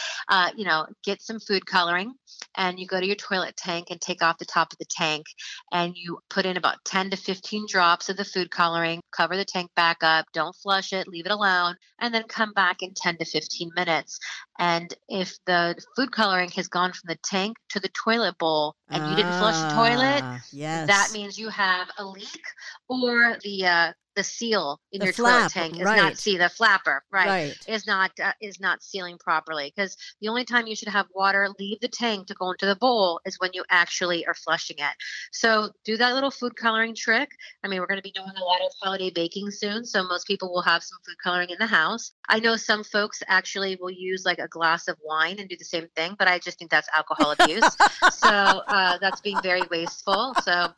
You 0.57 0.65
know, 0.65 0.87
get 1.05 1.23
some 1.23 1.41
food 1.41 1.67
coloring, 1.67 2.15
and 2.57 2.79
you 2.79 2.87
go 2.87 3.01
to 3.01 3.07
your 3.07 3.17
toilet 3.17 3.57
tank 3.57 3.89
and 3.91 4.01
take 4.01 4.23
off 4.23 4.39
the 4.39 4.45
top 4.45 4.73
of 4.73 4.79
the 4.79 4.85
tank, 4.85 5.27
and 5.73 5.95
you 5.97 6.19
put 6.29 6.47
in 6.47 6.57
about 6.57 6.85
ten 6.85 7.11
to 7.11 7.17
fifteen 7.17 7.67
drops 7.69 8.09
of 8.09 8.17
the 8.17 8.25
food 8.25 8.51
coloring. 8.51 9.01
Cover 9.13 9.37
the 9.37 9.45
tank 9.45 9.71
back 9.75 9.99
up. 10.03 10.27
Don't 10.33 10.57
flush 10.57 10.93
it. 10.93 11.09
Leave 11.09 11.27
it 11.27 11.33
alone, 11.33 11.77
and 12.01 12.15
then 12.15 12.25
come 12.25 12.53
back 12.53 12.83
in 12.83 12.93
ten 12.95 13.17
to 13.19 13.25
fifteen 13.25 13.71
minutes. 13.75 14.19
And 14.59 14.93
if 15.09 15.37
the 15.45 15.77
food 15.95 16.13
coloring 16.13 16.51
has 16.57 16.69
gone 16.69 16.93
from 16.93 17.09
the 17.09 17.19
tank 17.23 17.57
to 17.71 17.81
the 17.81 17.89
toilet 17.89 18.39
bowl 18.39 18.75
and 18.89 19.11
you 19.11 19.17
didn't 19.17 19.39
flush 19.39 19.61
the 19.61 19.75
toilet, 19.75 20.23
ah, 20.23 20.41
yes. 20.51 20.87
that 20.87 21.11
means 21.13 21.39
you 21.39 21.51
have 21.51 21.89
a 21.99 22.05
leak 22.05 22.43
or 22.89 23.37
the 23.43 23.67
uh, 23.67 23.93
the 24.17 24.25
seal 24.25 24.81
in 24.91 25.01
the 25.01 25.07
your 25.07 25.13
flap, 25.13 25.39
toilet 25.39 25.53
tank 25.53 25.77
is 25.77 25.85
right. 25.85 25.97
not 25.97 26.17
see 26.17 26.37
the 26.37 26.49
flapper 26.49 27.05
right, 27.13 27.27
right. 27.27 27.57
is 27.69 27.87
not 27.87 28.11
uh, 28.23 28.33
is 28.41 28.59
not 28.59 28.83
sealing 28.83 29.19
properly 29.19 29.73
because 29.75 29.97
the 30.21 30.29
only 30.29 30.45
time 30.45 30.67
you 30.67 30.75
should 30.75 30.89
have 30.89 31.07
water 31.15 31.49
leave 31.59 31.79
the 31.81 31.89
tank 31.89 32.27
to 32.27 32.35
go 32.35 32.51
into 32.51 32.67
the 32.67 32.75
bowl 32.77 33.21
is 33.27 33.39
when 33.39 33.51
you 33.53 33.63
actually 33.71 34.27
are 34.27 34.35
flushing 34.35 34.77
it. 34.79 34.95
So 35.33 35.71
do 35.85 35.97
that 35.99 36.15
little 36.15 36.31
food 36.31 36.57
coloring 36.57 36.95
trick. 36.95 37.31
I 37.63 37.69
mean 37.69 37.79
we're 37.79 37.87
going 37.87 37.99
to 37.99 38.03
be 38.03 38.11
doing 38.11 38.33
a 38.37 38.45
lot 38.45 38.61
of 38.63 38.73
holiday 38.83 39.11
baking 39.11 39.51
soon 39.51 39.85
so 39.85 40.03
most 40.03 40.27
people 40.27 40.51
will 40.51 40.63
have 40.63 40.83
some 40.83 40.99
food 41.07 41.17
coloring 41.23 41.51
in 41.51 41.59
the 41.59 41.67
house. 41.67 42.13
I 42.29 42.41
know 42.41 42.57
some 42.57 42.83
folks 42.83 43.23
actually 43.29 43.77
will 43.81 43.91
use 43.91 44.25
like 44.25 44.39
a 44.39 44.49
glass 44.49 44.89
of 44.89 44.97
wine 45.05 45.37
and 45.39 45.49
do 45.49 45.57
the 45.57 45.65
same 45.65 45.89
thing 45.95 46.17
but 46.19 46.27
i 46.27 46.39
just 46.39 46.59
think 46.59 46.71
that's 46.71 46.89
alcohol 46.95 47.35
abuse. 47.39 47.77
So 48.13 48.29
uh, 48.69 48.99
that's 48.99 49.21
being 49.21 49.41
very 49.43 49.63
wasteful 49.71 50.35
so 50.43 50.69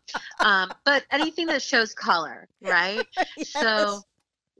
um, 0.40 0.72
but 0.84 1.04
anything 1.12 1.46
that 1.46 1.62
shows 1.62 1.94
color 1.94 2.48
right 2.62 3.06
yes. 3.36 3.50
So 3.50 4.02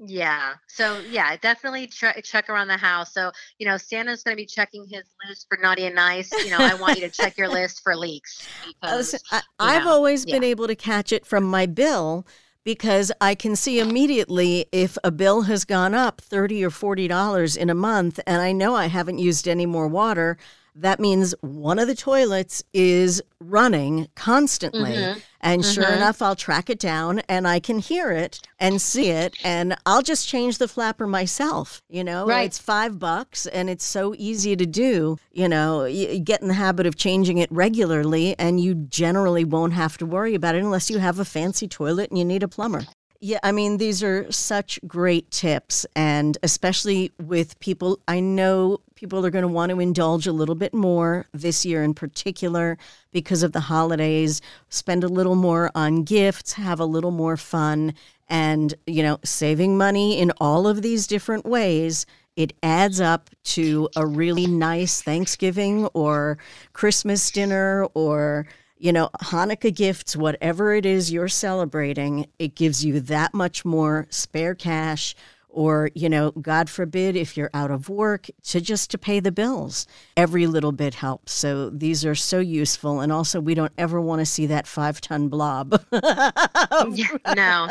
yeah. 0.01 0.55
So 0.69 1.01
yeah, 1.11 1.37
definitely 1.37 1.89
ch- 1.89 2.23
check 2.23 2.49
around 2.49 2.69
the 2.69 2.77
house. 2.77 3.13
So 3.13 3.33
you 3.59 3.67
know, 3.67 3.77
Santa's 3.77 4.23
going 4.23 4.37
to 4.37 4.41
be 4.41 4.47
checking 4.47 4.87
his 4.87 5.05
list 5.27 5.47
for 5.49 5.59
naughty 5.61 5.87
and 5.87 5.95
nice. 5.95 6.33
You 6.45 6.51
know, 6.51 6.59
I 6.61 6.75
want 6.75 6.99
you 6.99 7.09
to 7.09 7.11
check 7.11 7.37
your 7.37 7.49
list 7.49 7.83
for 7.83 7.97
leaks. 7.97 8.47
Because, 8.67 9.21
I, 9.59 9.75
have 9.75 9.87
always 9.87 10.25
yeah. 10.25 10.37
been 10.37 10.45
able 10.45 10.67
to 10.67 10.77
catch 10.77 11.13
it 11.13 11.27
from 11.27 11.45
my 11.45 11.67
bill 11.67 12.27
because 12.65 13.11
I 13.21 13.35
can 13.35 13.57
see 13.57 13.81
immediately 13.81 14.67
if 14.73 14.99
a 15.03 15.11
bill 15.11 15.43
has 15.43 15.65
gone 15.65 15.95
up 15.95 16.21
thirty 16.21 16.65
or 16.65 16.71
forty 16.71 17.09
dollars 17.09 17.57
in 17.57 17.71
a 17.71 17.75
month, 17.75 18.21
and 18.27 18.41
I 18.41 18.53
know 18.53 18.77
I 18.77 18.87
haven't 18.87 19.19
used 19.19 19.49
any 19.49 19.67
more 19.67 19.89
water 19.89 20.39
that 20.81 21.01
means 21.01 21.35
one 21.41 21.79
of 21.79 21.89
the 21.89 21.95
toilets 21.95 22.63
is 22.73 23.21
running 23.41 24.09
constantly. 24.15 24.93
Mm-hmm. 24.93 25.19
And 25.41 25.65
sure 25.65 25.85
mm-hmm. 25.85 25.95
enough, 25.95 26.21
I'll 26.21 26.37
track 26.37 26.69
it 26.69 26.79
down 26.79 27.21
and 27.29 27.47
I 27.47 27.61
can 27.61 27.79
hear 27.79 28.11
it 28.11 28.41
and 28.59 28.81
see 28.81 29.11
it. 29.11 29.37
And 29.45 29.77
I'll 29.87 30.03
just 30.03 30.29
change 30.29 30.59
the 30.59 30.69
flapper 30.69 31.07
myself. 31.07 31.83
You 31.89 32.05
know, 32.05 32.27
right. 32.27 32.47
it's 32.47 32.59
five 32.59 32.99
bucks 32.99 33.47
and 33.47 33.71
it's 33.71 33.85
so 33.85 34.15
easy 34.19 34.57
to 34.57 34.67
do. 34.67 35.19
You 35.33 35.49
know, 35.49 35.85
you 35.85 36.19
get 36.19 36.43
in 36.43 36.49
the 36.49 36.55
habit 36.55 36.87
of 36.87 36.97
changing 36.97 37.39
it 37.39 37.51
regularly 37.53 38.37
and 38.39 38.61
you 38.61 38.75
generally 38.75 39.45
won't 39.45 39.75
have 39.75 39.97
to 39.99 40.07
worry 40.07 40.35
about 40.35 40.55
it 40.55 40.63
unless 40.63 40.91
you 40.91 40.99
have 40.99 41.19
a 41.19 41.25
fancy 41.25 41.69
toilet 41.69 42.11
and 42.11 42.19
you 42.19 42.25
need 42.25 42.43
a 42.43 42.49
plumber. 42.49 42.85
Yeah, 43.21 43.41
I 43.43 43.51
mean, 43.51 43.79
these 43.79 44.03
are 44.05 44.31
such 44.31 44.79
great 44.87 45.33
tips, 45.33 45.85
and 45.97 46.39
especially 46.45 47.11
with 47.19 47.59
people, 47.59 47.99
I 48.07 48.21
know 48.21 48.79
people 48.99 49.25
are 49.25 49.31
going 49.31 49.43
to 49.43 49.49
want 49.49 49.71
to 49.71 49.79
indulge 49.79 50.27
a 50.27 50.33
little 50.33 50.57
bit 50.57 50.75
more 50.75 51.25
this 51.33 51.65
year 51.65 51.85
in 51.85 51.95
particular 51.95 52.77
because 53.13 53.45
of 53.45 53.53
the 53.53 53.61
holidays, 53.61 54.43
spend 54.71 55.05
a 55.05 55.09
little 55.09 55.37
more 55.37 55.71
on 55.77 56.03
gifts, 56.03 56.55
have 56.55 56.81
a 56.81 56.85
little 56.85 57.13
more 57.13 57.37
fun, 57.37 57.95
and, 58.29 58.75
you 58.89 59.05
know, 59.05 59.17
saving 59.23 59.79
money 59.79 60.19
in 60.19 60.33
all 60.41 60.67
of 60.67 60.83
these 60.83 61.07
different 61.07 61.47
ways. 61.47 62.07
It 62.35 62.55
adds 62.61 63.01
up 63.01 63.31
to 63.45 63.89
a 63.95 64.05
really 64.05 64.49
nice 64.49 65.01
Thanksgiving 65.01 65.87
or 65.95 66.37
Christmas 66.73 67.31
dinner 67.31 67.85
or 67.95 68.49
you 68.81 68.93
know, 68.93 69.11
Hanukkah 69.23 69.75
gifts, 69.75 70.15
whatever 70.15 70.73
it 70.73 70.87
is 70.87 71.11
you're 71.11 71.27
celebrating, 71.27 72.29
it 72.39 72.55
gives 72.55 72.85
you 72.85 73.01
that 73.01 73.35
much 73.35 73.65
more 73.65 74.07
spare 74.09 74.55
cash 74.55 75.17
or, 75.49 75.91
you 75.95 76.09
know, 76.09 76.31
God 76.33 76.69
forbid 76.69 77.17
if 77.17 77.37
you're 77.37 77.51
out 77.55 77.71
of 77.71 77.89
work, 77.89 78.29
to 78.45 78.61
just 78.61 78.91
to 78.91 78.99
pay 78.99 79.21
the 79.21 79.33
bills. 79.33 79.87
Every 80.17 80.47
little 80.47 80.73
bit 80.73 80.95
helps. 80.95 81.33
So 81.33 81.71
these 81.71 82.05
are 82.05 82.15
so 82.15 82.39
useful. 82.39 83.01
And 83.01 83.13
also, 83.13 83.41
we 83.41 83.55
don't 83.55 83.73
ever 83.79 84.01
want 84.01 84.21
to 84.21 84.27
see 84.27 84.47
that 84.47 84.67
five 84.67 85.01
ton 85.01 85.29
blob. 85.29 85.83
no, 85.93 86.03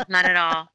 not 0.08 0.24
at 0.24 0.36
all. 0.36 0.70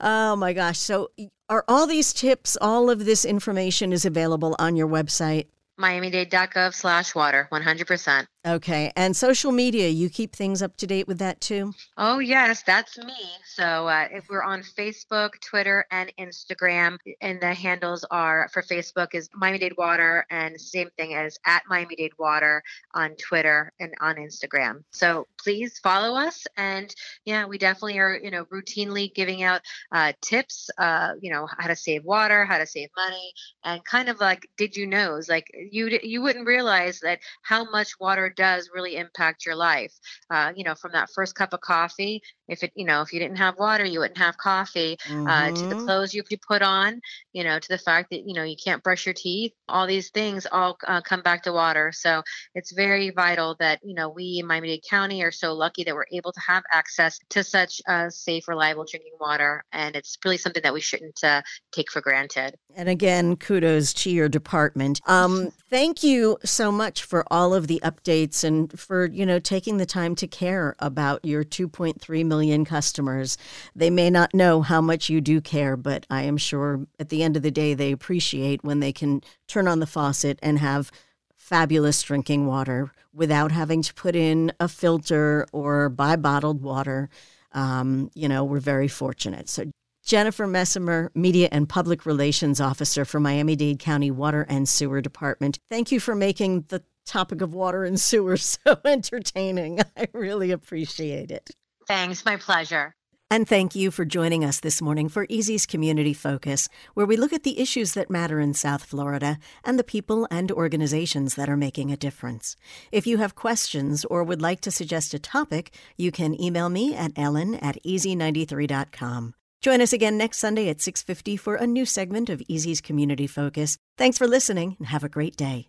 Oh 0.00 0.36
my 0.36 0.52
gosh. 0.52 0.78
So, 0.78 1.10
are 1.48 1.64
all 1.68 1.86
these 1.86 2.12
tips, 2.12 2.58
all 2.60 2.90
of 2.90 3.04
this 3.04 3.24
information 3.24 3.92
is 3.92 4.04
available 4.04 4.56
on 4.58 4.76
your 4.76 4.88
website? 4.88 5.46
miamidade.gov 5.80 6.74
slash 6.74 7.14
water 7.14 7.48
100% 7.52 8.26
okay 8.46 8.92
and 8.96 9.16
social 9.16 9.52
media 9.52 9.88
you 9.88 10.08
keep 10.08 10.34
things 10.34 10.62
up 10.62 10.76
to 10.76 10.86
date 10.86 11.08
with 11.08 11.18
that 11.18 11.40
too? 11.40 11.72
Oh 11.96 12.18
yes 12.18 12.62
that's 12.62 12.96
me. 12.98 13.14
So 13.44 13.88
uh, 13.88 14.08
if 14.10 14.26
we're 14.28 14.42
on 14.42 14.62
facebook 14.62 15.30
twitter 15.40 15.86
and 15.90 16.12
instagram 16.18 16.98
and 17.20 17.40
the 17.40 17.52
handles 17.52 18.04
are 18.10 18.48
for 18.52 18.62
facebook 18.62 19.08
is 19.14 19.28
miami-dade 19.34 19.76
water 19.76 20.26
and 20.30 20.60
same 20.60 20.88
thing 20.96 21.14
as 21.14 21.38
at 21.46 21.62
miami-dade 21.68 22.12
water 22.18 22.62
on 22.94 23.14
twitter 23.16 23.72
and 23.80 23.92
on 24.00 24.16
instagram. 24.16 24.84
So 24.90 25.26
please 25.42 25.78
follow 25.78 26.16
us 26.16 26.46
and 26.56 26.94
yeah 27.24 27.46
we 27.46 27.58
definitely 27.58 27.98
are 27.98 28.18
you 28.22 28.30
know 28.30 28.44
routinely 28.46 29.12
giving 29.14 29.42
out 29.42 29.60
uh, 29.92 30.12
tips 30.20 30.70
uh, 30.78 31.12
you 31.20 31.30
know 31.30 31.48
how 31.58 31.66
to 31.66 31.76
save 31.76 32.04
water 32.04 32.44
how 32.44 32.58
to 32.58 32.66
save 32.66 32.88
money 32.96 33.32
and 33.64 33.84
kind 33.84 34.08
of 34.08 34.20
like 34.20 34.48
did 34.56 34.76
you 34.76 34.86
knows 34.86 35.28
like 35.28 35.46
you 35.70 35.98
you 36.02 36.22
wouldn't 36.22 36.46
realize 36.46 37.00
that 37.00 37.18
how 37.42 37.68
much 37.70 37.98
water 38.00 38.32
does 38.36 38.70
really 38.74 38.96
impact 38.96 39.44
your 39.44 39.56
life. 39.56 39.92
Uh, 40.30 40.52
you 40.54 40.64
know, 40.64 40.74
from 40.74 40.92
that 40.92 41.10
first 41.10 41.34
cup 41.34 41.52
of 41.52 41.60
coffee, 41.60 42.22
if 42.48 42.62
it 42.62 42.72
you 42.74 42.84
know 42.84 43.02
if 43.02 43.12
you 43.12 43.18
didn't 43.18 43.38
have 43.38 43.58
water, 43.58 43.84
you 43.84 44.00
wouldn't 44.00 44.18
have 44.18 44.36
coffee. 44.38 44.96
Mm-hmm. 45.06 45.26
Uh, 45.26 45.46
to 45.48 45.62
the 45.66 45.74
mm-hmm. 45.74 45.84
clothes 45.84 46.14
you 46.14 46.22
put 46.46 46.62
on, 46.62 47.00
you 47.32 47.44
know, 47.44 47.58
to 47.58 47.68
the 47.68 47.78
fact 47.78 48.10
that 48.10 48.26
you 48.26 48.34
know 48.34 48.42
you 48.44 48.56
can't 48.62 48.82
brush 48.82 49.06
your 49.06 49.14
teeth. 49.14 49.52
All 49.68 49.86
these 49.86 50.10
things 50.10 50.46
all 50.50 50.78
uh, 50.86 51.00
come 51.00 51.22
back 51.22 51.42
to 51.44 51.52
water. 51.52 51.92
So 51.92 52.22
it's 52.54 52.72
very 52.72 53.10
vital 53.10 53.56
that 53.58 53.80
you 53.82 53.94
know 53.94 54.08
we 54.08 54.38
in 54.40 54.46
Miami-Dade 54.46 54.84
County 54.88 55.22
are 55.22 55.32
so 55.32 55.54
lucky 55.54 55.84
that 55.84 55.94
we're 55.94 56.06
able 56.12 56.32
to 56.32 56.40
have 56.40 56.62
access 56.72 57.18
to 57.30 57.42
such 57.42 57.80
uh, 57.88 58.10
safe, 58.10 58.48
reliable 58.48 58.84
drinking 58.88 59.12
water, 59.20 59.64
and 59.72 59.96
it's 59.96 60.16
really 60.24 60.38
something 60.38 60.62
that 60.62 60.74
we 60.74 60.80
shouldn't 60.80 61.22
uh, 61.24 61.42
take 61.72 61.90
for 61.90 62.00
granted. 62.00 62.56
And 62.74 62.88
again, 62.88 63.36
kudos 63.36 63.92
to 63.94 64.10
your 64.10 64.28
department. 64.28 65.00
Um, 65.06 65.52
Thank 65.68 66.04
you 66.04 66.38
so 66.44 66.70
much 66.70 67.02
for 67.02 67.24
all 67.28 67.52
of 67.52 67.66
the 67.66 67.80
updates 67.82 68.06
and 68.24 68.78
for, 68.78 69.06
you 69.06 69.26
know, 69.26 69.38
taking 69.38 69.76
the 69.76 69.86
time 69.86 70.14
to 70.16 70.26
care 70.26 70.74
about 70.78 71.24
your 71.24 71.44
2.3 71.44 72.24
million 72.24 72.64
customers. 72.64 73.36
They 73.74 73.90
may 73.90 74.10
not 74.10 74.34
know 74.34 74.62
how 74.62 74.80
much 74.80 75.08
you 75.10 75.20
do 75.20 75.40
care, 75.40 75.76
but 75.76 76.06
I 76.10 76.22
am 76.22 76.36
sure 76.36 76.86
at 76.98 77.10
the 77.10 77.22
end 77.22 77.36
of 77.36 77.42
the 77.42 77.50
day 77.50 77.74
they 77.74 77.92
appreciate 77.92 78.64
when 78.64 78.80
they 78.80 78.92
can 78.92 79.22
turn 79.46 79.68
on 79.68 79.80
the 79.80 79.86
faucet 79.86 80.38
and 80.42 80.58
have 80.58 80.90
fabulous 81.36 82.02
drinking 82.02 82.46
water 82.46 82.90
without 83.12 83.52
having 83.52 83.82
to 83.82 83.94
put 83.94 84.16
in 84.16 84.52
a 84.58 84.68
filter 84.68 85.46
or 85.52 85.88
buy 85.88 86.16
bottled 86.16 86.62
water. 86.62 87.08
Um, 87.52 88.10
you 88.14 88.28
know, 88.28 88.44
we're 88.44 88.60
very 88.60 88.88
fortunate. 88.88 89.48
So 89.48 89.70
Jennifer 90.06 90.46
Messemer, 90.46 91.10
Media 91.14 91.48
and 91.50 91.68
Public 91.68 92.06
Relations 92.06 92.60
Officer 92.60 93.04
for 93.04 93.18
Miami 93.18 93.56
Dade 93.56 93.80
County 93.80 94.10
Water 94.10 94.46
and 94.48 94.68
Sewer 94.68 95.00
Department. 95.00 95.58
Thank 95.68 95.90
you 95.90 95.98
for 95.98 96.14
making 96.14 96.66
the 96.68 96.82
topic 97.06 97.40
of 97.40 97.54
water 97.54 97.84
and 97.84 97.98
sewer 97.98 98.36
so 98.36 98.78
entertaining. 98.84 99.80
I 99.96 100.08
really 100.12 100.50
appreciate 100.50 101.30
it. 101.30 101.50
Thanks, 101.86 102.24
my 102.24 102.36
pleasure. 102.36 102.94
And 103.28 103.48
thank 103.48 103.74
you 103.74 103.90
for 103.90 104.04
joining 104.04 104.44
us 104.44 104.60
this 104.60 104.80
morning 104.80 105.08
for 105.08 105.26
Easy's 105.28 105.66
Community 105.66 106.12
Focus, 106.12 106.68
where 106.94 107.06
we 107.06 107.16
look 107.16 107.32
at 107.32 107.42
the 107.42 107.58
issues 107.58 107.94
that 107.94 108.08
matter 108.08 108.38
in 108.38 108.54
South 108.54 108.84
Florida 108.84 109.38
and 109.64 109.76
the 109.76 109.84
people 109.84 110.28
and 110.30 110.52
organizations 110.52 111.34
that 111.34 111.48
are 111.48 111.56
making 111.56 111.90
a 111.90 111.96
difference. 111.96 112.56
If 112.92 113.04
you 113.04 113.18
have 113.18 113.34
questions 113.34 114.04
or 114.04 114.22
would 114.22 114.40
like 114.40 114.60
to 114.60 114.70
suggest 114.70 115.12
a 115.12 115.18
topic, 115.18 115.74
you 115.96 116.12
can 116.12 116.40
email 116.40 116.68
me 116.68 116.94
at 116.94 117.12
ellen 117.16 117.56
at 117.56 117.82
ez93.com. 117.82 119.34
Join 119.60 119.80
us 119.80 119.92
again 119.92 120.16
next 120.16 120.38
Sunday 120.38 120.68
at 120.68 120.80
6:50 120.80 121.36
for 121.36 121.56
a 121.56 121.66
new 121.66 121.84
segment 121.84 122.30
of 122.30 122.42
Easy's 122.46 122.80
Community 122.80 123.26
Focus. 123.26 123.76
Thanks 123.98 124.18
for 124.18 124.28
listening 124.28 124.76
and 124.78 124.86
have 124.86 125.02
a 125.02 125.08
great 125.08 125.36
day. 125.36 125.68